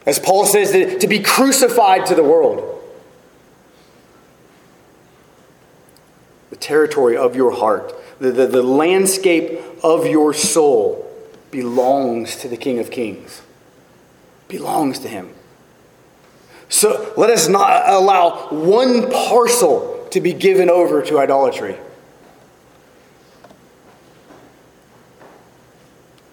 As 0.05 0.19
Paul 0.19 0.45
says, 0.45 0.71
to 0.71 1.07
be 1.07 1.19
crucified 1.19 2.05
to 2.05 2.15
the 2.15 2.23
world. 2.23 2.81
The 6.49 6.55
territory 6.55 7.17
of 7.17 7.35
your 7.35 7.51
heart, 7.51 7.93
the, 8.19 8.31
the, 8.31 8.47
the 8.47 8.63
landscape 8.63 9.59
of 9.83 10.07
your 10.07 10.33
soul 10.33 11.06
belongs 11.57 12.35
to 12.35 12.47
the 12.47 12.55
King 12.55 12.77
of 12.77 12.91
Kings, 12.91 13.41
belongs 14.47 14.99
to 14.99 15.07
him. 15.07 15.33
So 16.69 17.11
let 17.17 17.31
us 17.31 17.47
not 17.47 17.89
allow 17.89 18.49
one 18.49 19.09
parcel 19.09 20.07
to 20.11 20.21
be 20.21 20.33
given 20.33 20.69
over 20.69 21.01
to 21.01 21.17
idolatry. 21.17 21.75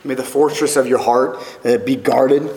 May 0.04 0.12
the 0.12 0.22
fortress 0.22 0.76
of 0.76 0.86
your 0.86 0.98
heart 0.98 1.38
uh, 1.64 1.78
be 1.78 1.96
guarded, 1.96 2.54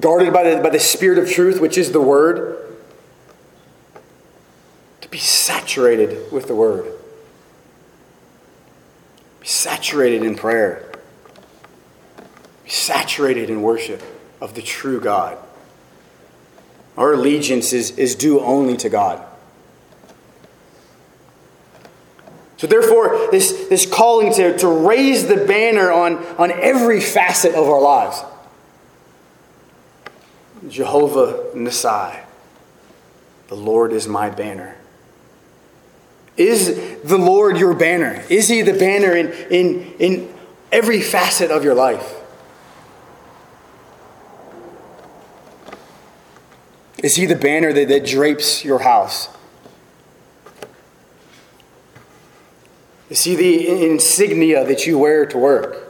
guarded 0.00 0.32
by 0.32 0.44
the, 0.48 0.62
by 0.62 0.70
the 0.70 0.80
Spirit 0.80 1.18
of 1.18 1.30
truth, 1.30 1.60
which 1.60 1.76
is 1.76 1.92
the 1.92 2.00
Word, 2.00 2.74
to 5.02 5.08
be 5.10 5.18
saturated 5.18 6.32
with 6.32 6.46
the 6.46 6.54
Word, 6.54 6.90
be 9.40 9.46
saturated 9.46 10.22
in 10.22 10.34
prayer 10.34 10.87
saturated 12.68 13.50
in 13.50 13.62
worship 13.62 14.02
of 14.40 14.54
the 14.54 14.62
true 14.62 15.00
God. 15.00 15.38
Our 16.96 17.14
allegiance 17.14 17.72
is, 17.72 17.92
is 17.92 18.14
due 18.14 18.40
only 18.40 18.76
to 18.78 18.88
God. 18.88 19.24
So, 22.56 22.66
therefore, 22.66 23.28
this, 23.30 23.68
this 23.68 23.86
calling 23.86 24.32
to, 24.34 24.58
to 24.58 24.68
raise 24.68 25.28
the 25.28 25.36
banner 25.36 25.92
on, 25.92 26.16
on 26.36 26.50
every 26.50 27.00
facet 27.00 27.54
of 27.54 27.68
our 27.68 27.80
lives 27.80 28.22
Jehovah 30.68 31.50
Nissi, 31.54 32.20
the 33.46 33.54
Lord 33.54 33.92
is 33.92 34.08
my 34.08 34.28
banner. 34.28 34.76
Is 36.36 37.00
the 37.04 37.18
Lord 37.18 37.58
your 37.58 37.74
banner? 37.74 38.24
Is 38.28 38.48
he 38.48 38.62
the 38.62 38.72
banner 38.72 39.14
in, 39.14 39.28
in, 39.50 39.92
in 39.98 40.34
every 40.72 41.00
facet 41.00 41.52
of 41.52 41.62
your 41.62 41.74
life? 41.74 42.17
Is 47.02 47.14
he 47.14 47.26
the 47.26 47.36
banner 47.36 47.72
that, 47.72 47.88
that 47.88 48.04
drapes 48.04 48.64
your 48.64 48.80
house? 48.80 49.28
Is 53.08 53.24
he 53.24 53.36
the 53.36 53.86
insignia 53.86 54.64
that 54.64 54.86
you 54.86 54.98
wear 54.98 55.24
to 55.26 55.38
work? 55.38 55.84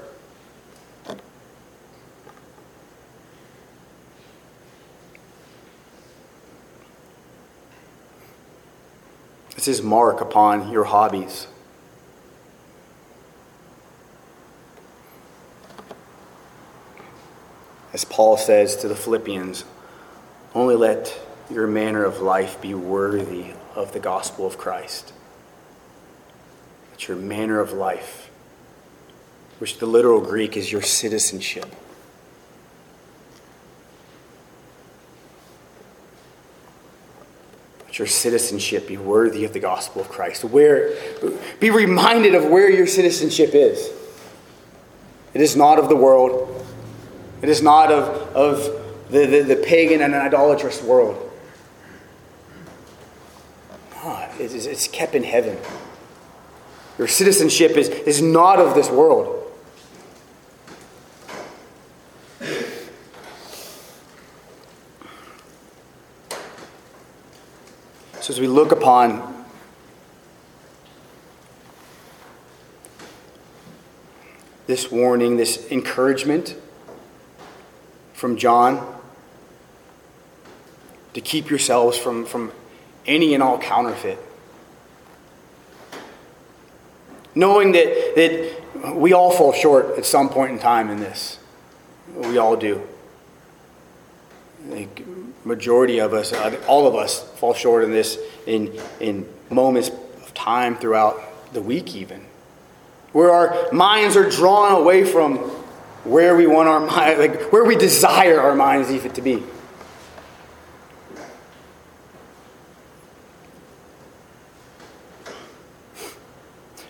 It's 9.56 9.66
his 9.66 9.82
mark 9.82 10.20
upon 10.20 10.70
your 10.70 10.84
hobbies. 10.84 11.48
As 17.92 18.04
Paul 18.04 18.36
says 18.36 18.76
to 18.76 18.86
the 18.86 18.94
Philippians, 18.94 19.64
only 20.58 20.74
let 20.74 21.16
your 21.50 21.66
manner 21.66 22.04
of 22.04 22.20
life 22.20 22.60
be 22.60 22.74
worthy 22.74 23.52
of 23.74 23.92
the 23.92 24.00
gospel 24.00 24.46
of 24.46 24.58
Christ. 24.58 25.12
Let 26.90 27.08
your 27.08 27.16
manner 27.16 27.60
of 27.60 27.72
life, 27.72 28.30
which 29.58 29.78
the 29.78 29.86
literal 29.86 30.20
Greek 30.20 30.56
is 30.56 30.70
your 30.70 30.82
citizenship. 30.82 31.66
Your 37.92 38.06
citizenship 38.06 38.86
be 38.86 38.96
worthy 38.96 39.44
of 39.44 39.52
the 39.52 39.58
gospel 39.58 40.00
of 40.00 40.08
Christ. 40.08 40.44
Where, 40.44 40.94
be 41.58 41.70
reminded 41.70 42.36
of 42.36 42.44
where 42.44 42.70
your 42.70 42.86
citizenship 42.86 43.50
is. 43.54 43.90
It 45.34 45.40
is 45.40 45.56
not 45.56 45.80
of 45.80 45.88
the 45.88 45.96
world. 45.96 46.64
It 47.42 47.48
is 47.48 47.60
not 47.60 47.90
of, 47.90 48.36
of 48.36 48.87
the, 49.10 49.26
the, 49.26 49.42
the 49.42 49.56
pagan 49.56 50.02
and 50.02 50.14
idolatrous 50.14 50.82
world. 50.82 51.24
Ah, 53.96 54.28
it's, 54.38 54.66
it's 54.66 54.86
kept 54.88 55.14
in 55.14 55.24
heaven. 55.24 55.58
Your 56.98 57.06
citizenship 57.06 57.72
is, 57.72 57.88
is 57.88 58.20
not 58.20 58.58
of 58.58 58.74
this 58.74 58.90
world. 58.90 59.34
So, 68.20 68.34
as 68.34 68.40
we 68.40 68.46
look 68.46 68.72
upon 68.72 69.46
this 74.66 74.90
warning, 74.90 75.38
this 75.38 75.66
encouragement 75.70 76.54
from 78.12 78.36
John, 78.36 78.97
to 81.18 81.24
keep 81.24 81.50
yourselves 81.50 81.98
from, 81.98 82.24
from 82.24 82.52
any 83.04 83.34
and 83.34 83.42
all 83.42 83.58
counterfeit. 83.58 84.20
Knowing 87.34 87.72
that, 87.72 88.14
that 88.14 88.94
we 88.94 89.12
all 89.12 89.32
fall 89.32 89.52
short 89.52 89.98
at 89.98 90.06
some 90.06 90.28
point 90.28 90.52
in 90.52 90.60
time 90.60 90.88
in 90.90 91.00
this. 91.00 91.40
We 92.14 92.38
all 92.38 92.54
do. 92.54 92.80
I 94.66 94.70
think 94.70 95.04
the 95.42 95.48
majority 95.48 95.98
of 95.98 96.14
us, 96.14 96.32
all 96.68 96.86
of 96.86 96.94
us, 96.94 97.20
fall 97.40 97.52
short 97.52 97.82
in 97.82 97.90
this 97.90 98.16
in, 98.46 98.80
in 99.00 99.28
moments 99.50 99.88
of 99.88 100.32
time 100.34 100.76
throughout 100.76 101.52
the 101.52 101.60
week, 101.60 101.96
even. 101.96 102.24
Where 103.10 103.32
our 103.32 103.72
minds 103.72 104.16
are 104.16 104.30
drawn 104.30 104.80
away 104.80 105.02
from 105.02 105.38
where 106.04 106.36
we 106.36 106.46
want 106.46 106.68
our 106.68 106.78
mind, 106.78 107.18
like 107.18 107.52
where 107.52 107.64
we 107.64 107.74
desire 107.74 108.40
our 108.40 108.54
minds 108.54 108.92
even 108.92 109.10
to 109.14 109.20
be. 109.20 109.42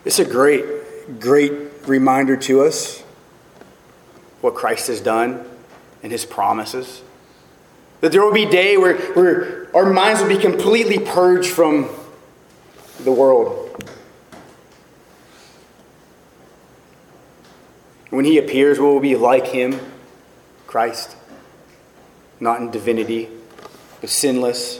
It's 0.09 0.17
a 0.17 0.25
great, 0.25 1.19
great 1.19 1.53
reminder 1.85 2.35
to 2.35 2.61
us 2.63 3.01
what 4.41 4.55
Christ 4.55 4.87
has 4.87 5.01
done 5.01 5.47
and 6.01 6.11
his 6.11 6.25
promises. 6.25 7.03
That 8.01 8.11
there 8.11 8.23
will 8.23 8.33
be 8.33 8.45
a 8.45 8.49
day 8.49 8.75
where, 8.75 8.97
where 9.13 9.69
our 9.75 9.93
minds 9.93 10.19
will 10.19 10.27
be 10.27 10.39
completely 10.39 10.97
purged 10.97 11.51
from 11.51 11.91
the 13.01 13.11
world. 13.11 13.83
When 18.09 18.25
he 18.25 18.39
appears, 18.39 18.79
we 18.79 18.85
will 18.85 18.99
be 18.99 19.15
like 19.15 19.45
him, 19.45 19.79
Christ, 20.65 21.15
not 22.39 22.61
in 22.61 22.71
divinity, 22.71 23.29
but 24.01 24.09
sinless 24.09 24.79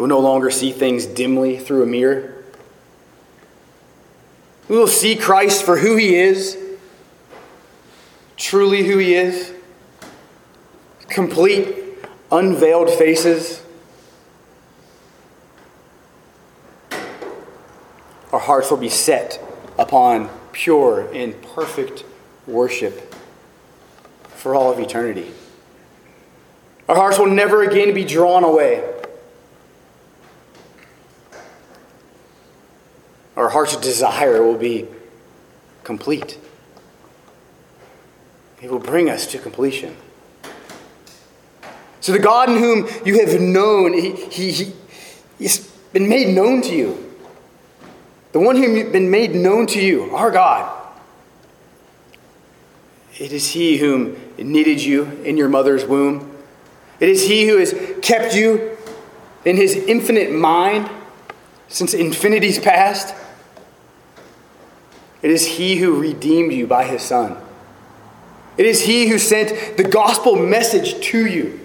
We 0.00 0.04
will 0.04 0.08
no 0.08 0.20
longer 0.20 0.50
see 0.50 0.72
things 0.72 1.04
dimly 1.04 1.58
through 1.58 1.82
a 1.82 1.86
mirror. 1.86 2.42
We 4.66 4.78
will 4.78 4.86
see 4.86 5.14
Christ 5.14 5.62
for 5.62 5.76
who 5.76 5.96
he 5.96 6.16
is, 6.16 6.56
truly 8.38 8.88
who 8.88 8.96
he 8.96 9.12
is, 9.12 9.52
complete, 11.08 11.76
unveiled 12.32 12.88
faces. 12.88 13.62
Our 18.32 18.40
hearts 18.40 18.70
will 18.70 18.78
be 18.78 18.88
set 18.88 19.38
upon 19.78 20.30
pure 20.52 21.12
and 21.12 21.34
perfect 21.42 22.04
worship 22.46 23.14
for 24.28 24.54
all 24.54 24.72
of 24.72 24.78
eternity. 24.78 25.30
Our 26.88 26.96
hearts 26.96 27.18
will 27.18 27.26
never 27.26 27.62
again 27.62 27.92
be 27.92 28.06
drawn 28.06 28.44
away 28.44 28.89
our 33.40 33.48
heart's 33.48 33.74
desire 33.76 34.42
will 34.42 34.58
be 34.58 34.86
complete. 35.82 36.38
It 38.60 38.70
will 38.70 38.78
bring 38.78 39.08
us 39.08 39.26
to 39.28 39.38
completion. 39.38 39.96
So, 42.02 42.12
the 42.12 42.18
God 42.18 42.50
in 42.50 42.58
whom 42.58 42.86
you 43.06 43.18
have 43.26 43.40
known, 43.40 43.94
he, 43.94 44.12
he, 44.12 44.52
he, 44.52 44.72
He's 45.38 45.66
been 45.94 46.06
made 46.06 46.34
known 46.34 46.60
to 46.60 46.74
you. 46.74 47.14
The 48.32 48.40
one 48.40 48.56
whom 48.56 48.76
you've 48.76 48.92
been 48.92 49.10
made 49.10 49.34
known 49.34 49.66
to 49.68 49.80
you, 49.80 50.14
our 50.14 50.30
God. 50.30 50.76
It 53.18 53.32
is 53.32 53.52
He 53.52 53.78
whom 53.78 54.20
needed 54.36 54.82
you 54.82 55.04
in 55.24 55.38
your 55.38 55.48
mother's 55.48 55.86
womb. 55.86 56.36
It 57.00 57.08
is 57.08 57.26
He 57.26 57.48
who 57.48 57.56
has 57.56 57.74
kept 58.02 58.34
you 58.34 58.76
in 59.46 59.56
His 59.56 59.74
infinite 59.74 60.30
mind 60.30 60.90
since 61.68 61.94
infinity's 61.94 62.58
past. 62.58 63.14
It 65.22 65.30
is 65.30 65.46
He 65.46 65.76
who 65.76 66.00
redeemed 66.00 66.52
you 66.52 66.66
by 66.66 66.84
His 66.84 67.02
Son. 67.02 67.36
It 68.56 68.66
is 68.66 68.82
He 68.82 69.08
who 69.08 69.18
sent 69.18 69.76
the 69.76 69.84
gospel 69.84 70.36
message 70.36 71.00
to 71.08 71.26
you. 71.26 71.60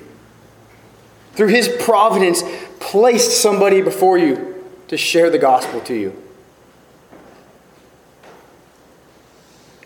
Through 1.33 1.47
His 1.47 1.69
providence, 1.79 2.43
placed 2.79 3.41
somebody 3.41 3.81
before 3.81 4.17
you 4.17 4.63
to 4.87 4.97
share 4.97 5.29
the 5.29 5.37
gospel 5.37 5.81
to 5.81 5.95
you. 5.95 6.21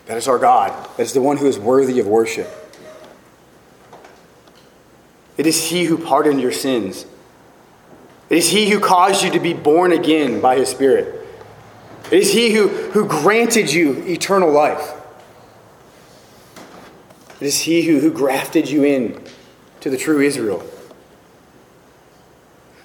That 0.06 0.16
is 0.16 0.26
our 0.26 0.38
God. 0.38 0.88
That 0.96 1.02
is 1.04 1.12
the 1.12 1.22
one 1.22 1.36
who 1.36 1.46
is 1.46 1.58
worthy 1.58 2.00
of 2.00 2.06
worship. 2.06 2.48
It 5.36 5.46
is 5.46 5.70
He 5.70 5.84
who 5.84 5.96
pardoned 5.96 6.40
your 6.40 6.52
sins. 6.52 7.06
It 8.28 8.38
is 8.38 8.50
He 8.50 8.70
who 8.70 8.80
caused 8.80 9.24
you 9.24 9.30
to 9.30 9.40
be 9.40 9.54
born 9.54 9.92
again 9.92 10.40
by 10.40 10.56
His 10.56 10.68
Spirit. 10.68 11.19
It 12.10 12.18
is 12.18 12.32
He 12.32 12.52
who, 12.52 12.68
who 12.68 13.06
granted 13.06 13.72
you 13.72 14.04
eternal 14.06 14.50
life. 14.50 14.94
It 17.40 17.46
is 17.46 17.60
He 17.60 17.82
who, 17.82 18.00
who 18.00 18.10
grafted 18.10 18.68
you 18.68 18.84
in 18.84 19.22
to 19.80 19.90
the 19.90 19.96
true 19.96 20.20
Israel. 20.20 20.62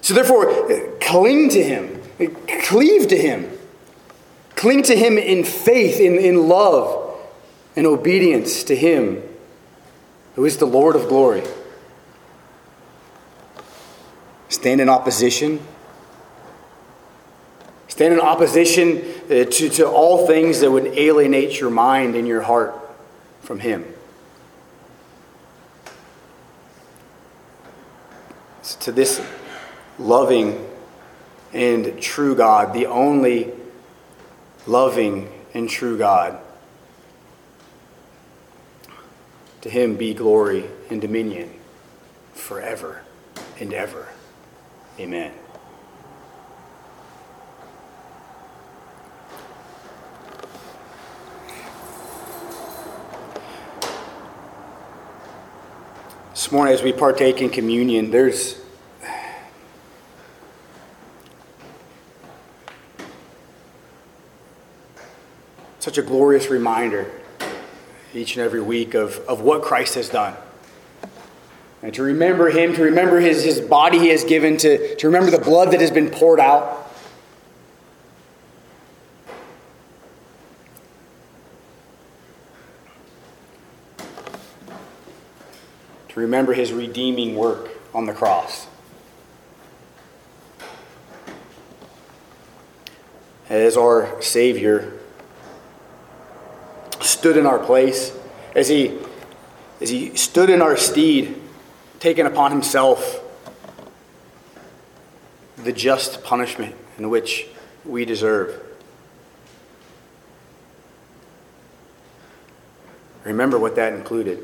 So, 0.01 0.13
therefore, 0.13 0.69
cling 1.01 1.49
to 1.49 1.63
Him, 1.63 2.01
cleave 2.63 3.07
to 3.07 3.17
Him. 3.17 3.51
Cling 4.55 4.83
to 4.83 4.95
Him 4.95 5.17
in 5.17 5.43
faith, 5.43 5.99
in, 5.99 6.17
in 6.17 6.47
love, 6.47 7.19
and 7.75 7.85
obedience 7.85 8.63
to 8.65 8.75
Him 8.75 9.21
who 10.35 10.45
is 10.45 10.57
the 10.57 10.65
Lord 10.65 10.95
of 10.95 11.07
glory. 11.07 11.43
Stand 14.49 14.81
in 14.81 14.89
opposition. 14.89 15.59
Stand 17.95 18.13
in 18.13 18.19
opposition 18.19 19.01
uh, 19.25 19.45
to, 19.45 19.69
to 19.69 19.87
all 19.87 20.27
things 20.27 20.59
that 20.59 20.69
would 20.69 20.87
alienate 20.97 21.61
your 21.61 21.69
mind 21.69 22.15
and 22.15 22.27
your 22.27 22.41
heart 22.41 22.77
from 23.41 23.59
Him. 23.59 23.85
to 28.81 28.91
this 28.91 29.21
loving 29.99 30.67
and 31.53 32.01
true 32.01 32.35
God, 32.35 32.73
the 32.73 32.87
only 32.87 33.51
loving 34.67 35.29
and 35.53 35.69
true 35.69 35.97
God. 35.97 36.39
To 39.61 39.69
him 39.69 39.95
be 39.95 40.13
glory 40.13 40.65
and 40.89 41.01
dominion 41.01 41.49
forever 42.33 43.01
and 43.59 43.73
ever. 43.73 44.07
Amen. 44.99 45.31
This 56.45 56.51
morning, 56.51 56.75
as 56.75 56.83
we 56.83 56.93
partake 56.93 57.41
in 57.41 57.49
communion, 57.49 58.11
there's 58.11 58.61
such 65.79 65.97
a 65.97 66.03
glorious 66.03 66.51
reminder 66.51 67.09
each 68.13 68.37
and 68.37 68.45
every 68.45 68.61
week 68.61 68.93
of, 68.93 69.17
of 69.27 69.41
what 69.41 69.63
Christ 69.63 69.95
has 69.95 70.07
done. 70.07 70.35
And 71.81 71.91
to 71.95 72.03
remember 72.03 72.51
Him, 72.51 72.75
to 72.75 72.83
remember 72.83 73.19
His, 73.19 73.43
his 73.43 73.59
body 73.59 73.97
He 73.97 74.09
has 74.09 74.23
given, 74.23 74.57
to, 74.57 74.95
to 74.97 75.07
remember 75.07 75.31
the 75.31 75.43
blood 75.43 75.71
that 75.71 75.81
has 75.81 75.89
been 75.89 76.11
poured 76.11 76.39
out. 76.39 76.84
Remember 86.25 86.53
His 86.53 86.73
redeeming 86.73 87.35
work 87.35 87.69
on 87.93 88.07
the 88.07 88.13
cross. 88.13 88.65
As 93.47 93.77
our 93.77 94.19
Savior 94.23 94.93
stood 96.99 97.37
in 97.37 97.45
our 97.45 97.59
place, 97.59 98.11
as 98.55 98.67
he, 98.67 98.97
as 99.79 99.89
he 99.89 100.15
stood 100.15 100.49
in 100.49 100.63
our 100.63 100.75
stead, 100.75 101.35
taking 101.99 102.25
upon 102.25 102.49
himself 102.49 103.21
the 105.57 105.71
just 105.71 106.23
punishment 106.23 106.75
in 106.97 107.11
which 107.11 107.45
we 107.85 108.03
deserve. 108.03 108.59
Remember 113.23 113.59
what 113.59 113.75
that 113.75 113.93
included. 113.93 114.43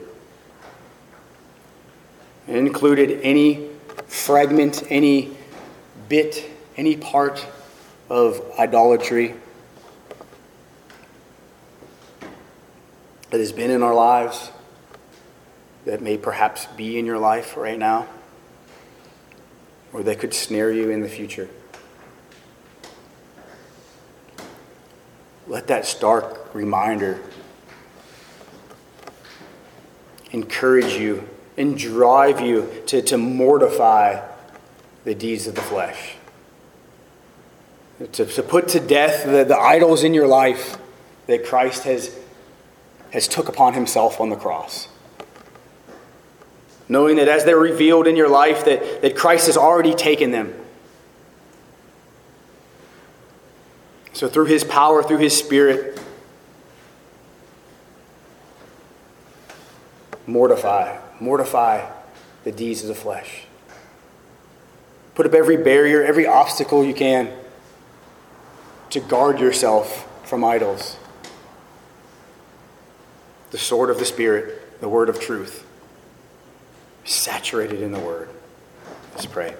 Included 2.52 3.22
any 3.24 3.70
fragment, 4.08 4.84
any 4.90 5.38
bit, 6.10 6.46
any 6.76 6.98
part 6.98 7.46
of 8.10 8.42
idolatry 8.60 9.36
that 13.30 13.40
has 13.40 13.54
been 13.54 13.72
in 13.72 13.82
our 13.82 13.94
lives, 13.94 14.52
that 15.86 16.02
may 16.02 16.18
perhaps 16.18 16.66
be 16.76 17.00
in 17.00 17.06
your 17.06 17.18
life 17.18 17.56
right 17.56 17.80
now, 17.80 18.06
or 19.94 20.04
that 20.04 20.20
could 20.20 20.34
snare 20.34 20.72
you 20.72 20.90
in 20.90 21.00
the 21.00 21.10
future. 21.10 21.50
Let 25.48 25.68
that 25.68 25.86
stark 25.86 26.54
reminder 26.54 27.22
encourage 30.32 30.94
you 30.96 31.30
and 31.62 31.78
drive 31.78 32.42
you 32.42 32.68
to, 32.88 33.04
to 33.04 33.18
mortify 33.20 34.28
the 35.04 35.14
deeds 35.14 35.46
of 35.46 35.54
the 35.54 35.62
flesh. 35.62 36.16
To, 38.14 38.26
to 38.26 38.42
put 38.42 38.70
to 38.70 38.80
death 38.80 39.26
the, 39.26 39.44
the 39.44 39.58
idols 39.58 40.04
in 40.04 40.16
your 40.16 40.26
life 40.26 40.80
that 41.28 41.46
Christ 41.46 41.84
has 41.84 42.18
has 43.12 43.28
took 43.28 43.48
upon 43.48 43.76
himself 43.76 44.20
on 44.20 44.30
the 44.30 44.36
cross. 44.36 44.88
Knowing 46.90 47.18
that 47.18 47.28
as 47.28 47.46
they're 47.46 47.60
revealed 47.60 48.08
in 48.08 48.16
your 48.16 48.30
life, 48.30 48.66
that, 48.66 49.04
that 49.04 49.16
Christ 49.16 49.46
has 49.46 49.58
already 49.58 49.94
taken 49.94 50.32
them. 50.32 50.54
So 54.14 54.28
through 54.28 54.46
his 54.46 54.64
power, 54.64 55.04
through 55.04 55.18
his 55.18 55.38
spirit, 55.38 56.02
mortify, 60.26 60.98
mortify 61.22 61.88
the 62.44 62.52
deeds 62.52 62.82
of 62.82 62.88
the 62.88 62.96
flesh. 62.96 63.44
Put 65.16 65.26
up 65.26 65.34
every 65.34 65.58
barrier, 65.58 66.04
every 66.04 66.26
obstacle 66.26 66.84
you 66.84 66.94
can 66.94 67.32
to 68.90 69.00
guard 69.00 69.40
yourself 69.40 70.08
from 70.28 70.44
idols 70.44 70.98
the 73.52 73.58
sword 73.58 73.90
of 73.90 74.00
the 74.00 74.06
Spirit, 74.06 74.80
the 74.80 74.88
word 74.88 75.10
of 75.10 75.20
truth. 75.20 75.68
Saturated 77.04 77.82
in 77.82 77.92
the 77.92 78.00
word. 78.00 78.30
Let's 79.12 79.26
pray. 79.26 79.56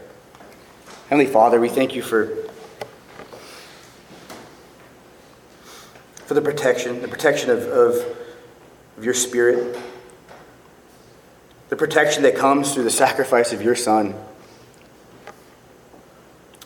Heavenly 1.10 1.30
Father, 1.30 1.60
we 1.60 1.68
thank 1.68 1.94
you 1.94 2.02
for, 2.02 2.38
for 6.26 6.34
the 6.34 6.42
protection, 6.42 7.02
the 7.02 7.10
protection 7.10 7.50
of, 7.50 7.64
of, 7.64 8.18
of 8.98 9.04
your 9.04 9.14
Spirit, 9.14 9.78
the 11.72 11.78
protection 11.78 12.24
that 12.24 12.36
comes 12.36 12.74
through 12.74 12.84
the 12.84 12.90
sacrifice 12.92 13.54
of 13.54 13.62
your 13.62 13.76
Son, 13.76 14.14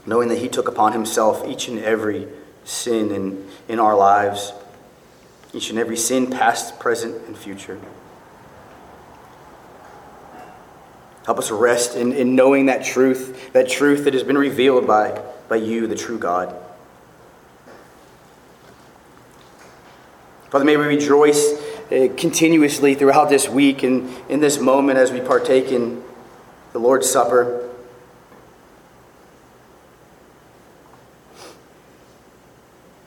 knowing 0.03 0.29
that 0.29 0.39
He 0.39 0.49
took 0.49 0.67
upon 0.67 0.93
Himself 0.93 1.47
each 1.47 1.67
and 1.67 1.77
every 1.77 2.27
sin 2.63 3.11
in, 3.11 3.47
in 3.69 3.79
our 3.79 3.95
lives 3.95 4.51
each 5.53 5.69
and 5.69 5.79
every 5.79 5.95
sin, 5.95 6.29
past, 6.29 6.79
present, 6.79 7.15
and 7.27 7.37
future. 7.37 7.79
Help 11.25 11.37
us 11.37 11.49
rest 11.49 11.95
in, 11.95 12.11
in 12.11 12.35
knowing 12.35 12.65
that 12.65 12.83
truth, 12.83 13.53
that 13.53 13.69
truth 13.69 14.03
that 14.03 14.13
has 14.13 14.23
been 14.23 14.37
revealed 14.37 14.85
by, 14.85 15.21
by 15.47 15.55
you, 15.55 15.87
the 15.87 15.95
true 15.95 16.19
God. 16.19 16.53
Father, 20.49 20.65
may 20.65 20.75
we 20.75 20.85
rejoice 20.85 21.53
Uh, 21.91 22.07
continuously 22.17 22.95
throughout 22.95 23.29
this 23.29 23.47
week 23.47 23.83
and 23.83 24.11
in 24.27 24.39
this 24.39 24.59
moment 24.59 24.97
as 24.97 25.11
we 25.11 25.21
partake 25.21 25.71
in 25.71 26.03
the 26.73 26.79
Lord's 26.79 27.09
Supper. 27.09 27.65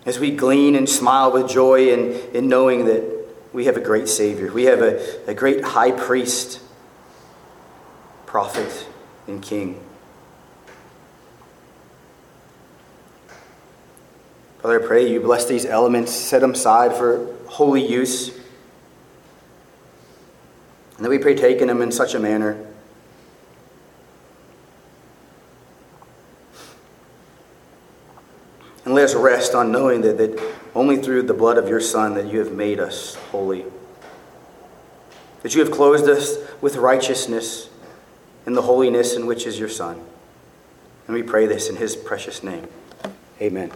as 0.08 0.18
we 0.18 0.30
glean 0.30 0.74
and 0.74 0.88
smile 0.88 1.30
with 1.30 1.50
joy 1.50 1.92
in, 1.92 2.14
in 2.34 2.48
knowing 2.48 2.86
that 2.86 3.04
we 3.52 3.66
have 3.66 3.76
a 3.76 3.80
great 3.80 4.08
Savior. 4.08 4.50
We 4.50 4.64
have 4.64 4.80
a, 4.80 5.30
a 5.30 5.34
great 5.34 5.62
high 5.62 5.90
priest, 5.90 6.62
prophet, 8.24 8.88
and 9.26 9.42
king. 9.42 9.78
Father, 14.62 14.82
I 14.82 14.86
pray 14.86 15.12
you 15.12 15.20
bless 15.20 15.44
these 15.44 15.66
elements, 15.66 16.10
set 16.10 16.40
them 16.40 16.52
aside 16.52 16.96
for 16.96 17.36
holy 17.46 17.86
use. 17.86 18.37
And 20.98 21.06
that 21.06 21.10
we 21.10 21.18
pray 21.18 21.34
taking 21.34 21.68
them 21.68 21.80
in 21.80 21.90
such 21.90 22.12
a 22.14 22.18
manner 22.18 22.62
And 28.88 28.94
let 28.94 29.04
us 29.04 29.14
rest 29.14 29.54
on 29.54 29.70
knowing 29.70 30.00
that, 30.00 30.16
that 30.16 30.42
only 30.74 30.96
through 30.96 31.24
the 31.24 31.34
blood 31.34 31.58
of 31.58 31.68
your 31.68 31.78
Son 31.78 32.14
that 32.14 32.32
you 32.32 32.38
have 32.38 32.52
made 32.52 32.80
us 32.80 33.16
holy. 33.32 33.66
That 35.42 35.54
you 35.54 35.62
have 35.62 35.70
clothed 35.70 36.08
us 36.08 36.38
with 36.62 36.76
righteousness 36.76 37.68
in 38.46 38.54
the 38.54 38.62
holiness 38.62 39.14
in 39.14 39.26
which 39.26 39.46
is 39.46 39.58
your 39.58 39.68
Son. 39.68 40.02
And 41.06 41.14
we 41.14 41.22
pray 41.22 41.46
this 41.46 41.68
in 41.68 41.76
his 41.76 41.96
precious 41.96 42.42
name. 42.42 42.66
Amen. 43.42 43.72